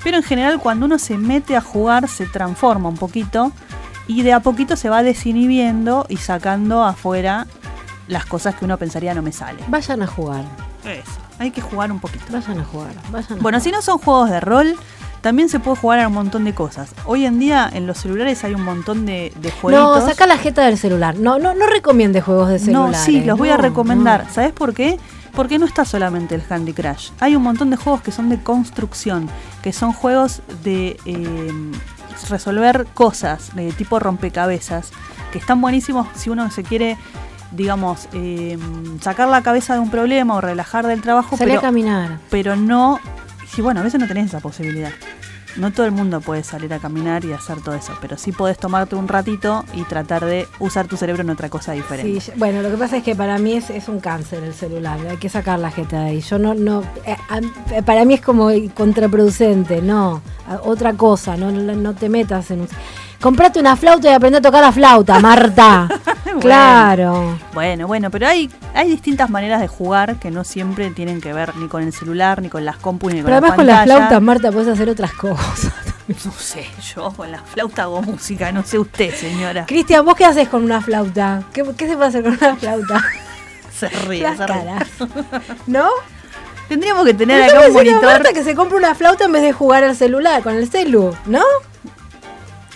[0.04, 3.52] Pero en general, cuando uno se mete a jugar, se transforma un poquito.
[4.08, 7.46] Y de a poquito se va desinhibiendo y sacando afuera
[8.08, 9.60] las cosas que uno pensaría no me sale.
[9.68, 10.44] Vayan a jugar.
[10.84, 12.24] Eso, hay que jugar un poquito.
[12.30, 12.92] Vayan a jugar.
[13.10, 13.60] Vayan a Bueno, jugar.
[13.60, 14.74] si no son juegos de rol,
[15.22, 16.94] también se puede jugar a un montón de cosas.
[17.06, 20.66] Hoy en día en los celulares hay un montón de, de No, saca la jeta
[20.66, 21.16] del celular.
[21.16, 22.90] No, no, no recomiende juegos de celular.
[22.90, 24.24] No, sí, los voy a recomendar.
[24.24, 24.30] no.
[24.32, 24.98] ¿Sabes por qué?
[25.32, 27.10] Porque no está solamente el Handy Crash.
[27.20, 29.30] Hay un montón de juegos que son de construcción,
[29.62, 31.52] que son juegos de eh,
[32.28, 34.90] resolver cosas, de tipo rompecabezas,
[35.30, 36.98] que están buenísimos si uno se quiere,
[37.52, 38.58] digamos, eh,
[39.00, 42.18] sacar la cabeza de un problema o relajar del trabajo, Salí a caminar.
[42.28, 42.98] pero no...
[43.48, 44.90] Sí, bueno, a veces no tenés esa posibilidad.
[45.56, 48.58] No todo el mundo puede salir a caminar y hacer todo eso, pero sí podés
[48.58, 52.32] tomarte un ratito y tratar de usar tu cerebro en otra cosa diferente.
[52.36, 54.98] Bueno, lo que pasa es que para mí es, un cáncer el celular.
[55.08, 56.20] Hay que sacar la jeta de ahí.
[56.20, 57.16] Yo no, no, eh,
[57.70, 59.82] eh, para mí es como contraproducente.
[59.82, 60.22] No,
[60.64, 61.36] otra cosa.
[61.36, 62.68] No, no te metas en un.
[63.22, 65.88] Comprate una flauta y aprende a tocar la flauta, Marta.
[66.32, 66.40] Bueno.
[66.40, 67.38] claro.
[67.52, 71.54] Bueno, bueno, pero hay, hay distintas maneras de jugar que no siempre tienen que ver
[71.56, 73.74] ni con el celular, ni con las compus, ni con Pero la además con la
[73.76, 73.96] pantalla.
[73.98, 75.70] flauta, Marta, puedes hacer otras cosas.
[76.24, 79.66] No sé, yo con la flauta hago música, no sé usted, señora.
[79.66, 81.42] Cristian, ¿vos qué haces con una flauta?
[81.52, 83.04] ¿Qué, qué se puede hacer con una flauta?
[83.78, 84.56] Se ríe, Las se ríe.
[84.56, 84.88] caras.
[85.66, 85.86] ¿No?
[86.68, 88.04] Tendríamos que tener acá un monitor.
[88.04, 91.14] Marta que se compre una flauta en vez de jugar al celular, con el celu,
[91.26, 91.42] ¿no?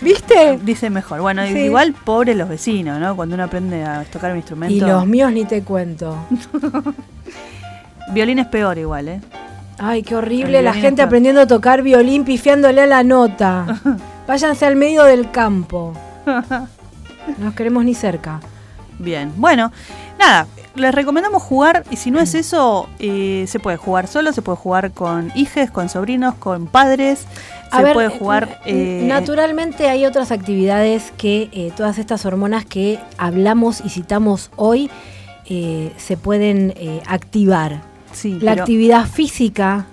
[0.01, 0.59] ¿Viste?
[0.61, 1.21] Dice mejor.
[1.21, 1.57] Bueno, Sí.
[1.59, 3.15] igual pobre los vecinos, ¿no?
[3.15, 4.75] Cuando uno aprende a tocar un instrumento.
[4.75, 6.15] Y los míos ni te cuento.
[8.13, 9.21] Violín es peor igual, ¿eh?
[9.79, 13.79] Ay, qué horrible la gente aprendiendo a tocar violín pifiándole a la nota.
[14.27, 15.93] Váyanse al medio del campo.
[16.25, 18.39] No nos queremos ni cerca.
[18.99, 19.71] Bien, bueno,
[20.17, 24.41] nada, les recomendamos jugar y si no es eso, eh, se puede jugar solo, se
[24.41, 27.25] puede jugar con hijes, con sobrinos, con padres,
[27.75, 28.59] se ver, puede eh, jugar...
[28.65, 34.89] eh, naturalmente hay otras actividades que eh, todas estas hormonas que hablamos y citamos hoy
[35.45, 36.73] eh, se pueden
[37.07, 37.81] activar.
[38.11, 39.85] sí, La pero- actividad física,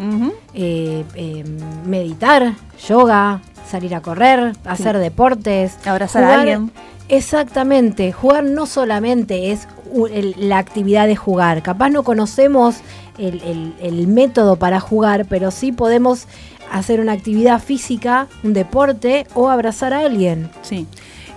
[1.87, 2.55] meditar,
[2.89, 6.71] yoga, salir a correr, hacer deportes, Abrazar a alguien.
[7.09, 9.69] Exactamente, jugar no solamente es
[10.39, 12.77] la actividad de jugar, capaz no conocemos
[13.19, 16.27] el, el- el método para jugar, pero sí podemos
[16.79, 20.51] hacer una actividad física, un deporte o abrazar a alguien.
[20.63, 20.87] Sí.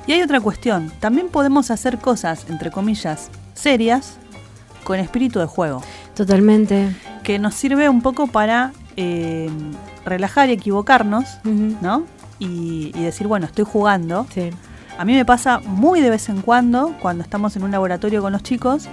[0.07, 4.17] Y hay otra cuestión, también podemos hacer cosas, entre comillas, serias,
[4.83, 5.83] con espíritu de juego,
[6.15, 6.95] Totalmente.
[7.23, 9.49] que nos sirve un poco para eh,
[10.05, 11.25] relajar y equivocarnos.
[11.43, 12.05] ¿no?
[12.39, 14.25] Y, y decir, bueno, estoy jugando.
[14.33, 14.49] Sí.
[14.97, 18.31] A mí me pasa muy de vez en cuando, cuando estamos en un laboratorio con
[18.31, 18.88] los chicos,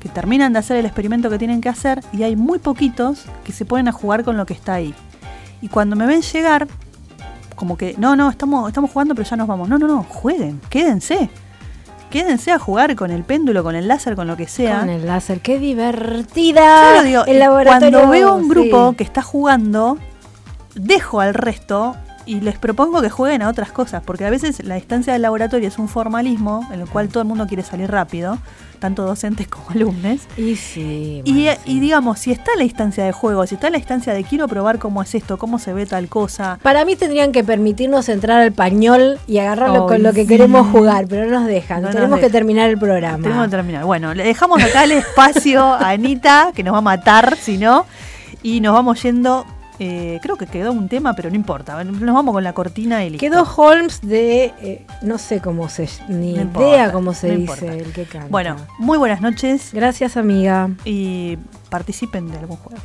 [0.00, 3.52] que terminan de hacer el experimento que tienen que hacer y hay muy poquitos que
[3.52, 4.94] se ponen a jugar con lo que está ahí.
[5.60, 6.68] Y cuando me ven llegar,
[7.54, 9.68] como que, no, no, estamos, estamos jugando pero ya nos vamos.
[9.68, 11.30] No, no, no, jueguen, quédense.
[12.10, 14.80] Quédense a jugar con el péndulo, con el láser, con lo que sea.
[14.80, 16.62] Con el láser, qué divertida.
[16.62, 18.96] Claro, digo, el cuando veo un grupo sí.
[18.96, 19.98] que está jugando,
[20.74, 21.96] dejo al resto
[22.26, 25.68] y les propongo que jueguen a otras cosas, porque a veces la instancia del laboratorio
[25.68, 28.38] es un formalismo en el cual todo el mundo quiere salir rápido,
[28.80, 30.22] tanto docentes como alumnos.
[30.36, 31.22] Y sí.
[31.24, 31.48] Y, sí.
[31.64, 34.78] y digamos, si está la instancia de juego, si está la instancia de quiero probar
[34.78, 38.52] cómo es esto, cómo se ve tal cosa, Para mí tendrían que permitirnos entrar al
[38.52, 40.28] pañol y agarrarlo con lo que sí.
[40.28, 41.80] queremos jugar, pero no nos dejan.
[41.82, 43.22] No nos Tenemos que terminar el programa.
[43.22, 43.84] tenemos que terminar.
[43.84, 47.86] Bueno, le dejamos acá el espacio a Anita, que nos va a matar si no,
[48.42, 49.46] y nos vamos yendo.
[49.78, 51.82] Eh, creo que quedó un tema, pero no importa.
[51.84, 53.24] Nos vamos con la cortina y listo.
[53.26, 57.52] Quedó Holmes de, eh, no sé cómo se, ni No idea cómo se no dice
[57.66, 57.74] importa.
[57.74, 58.28] el que canta.
[58.30, 60.70] Bueno, muy buenas noches Gracias amiga.
[60.84, 61.36] y
[61.68, 62.80] participen de algún juego.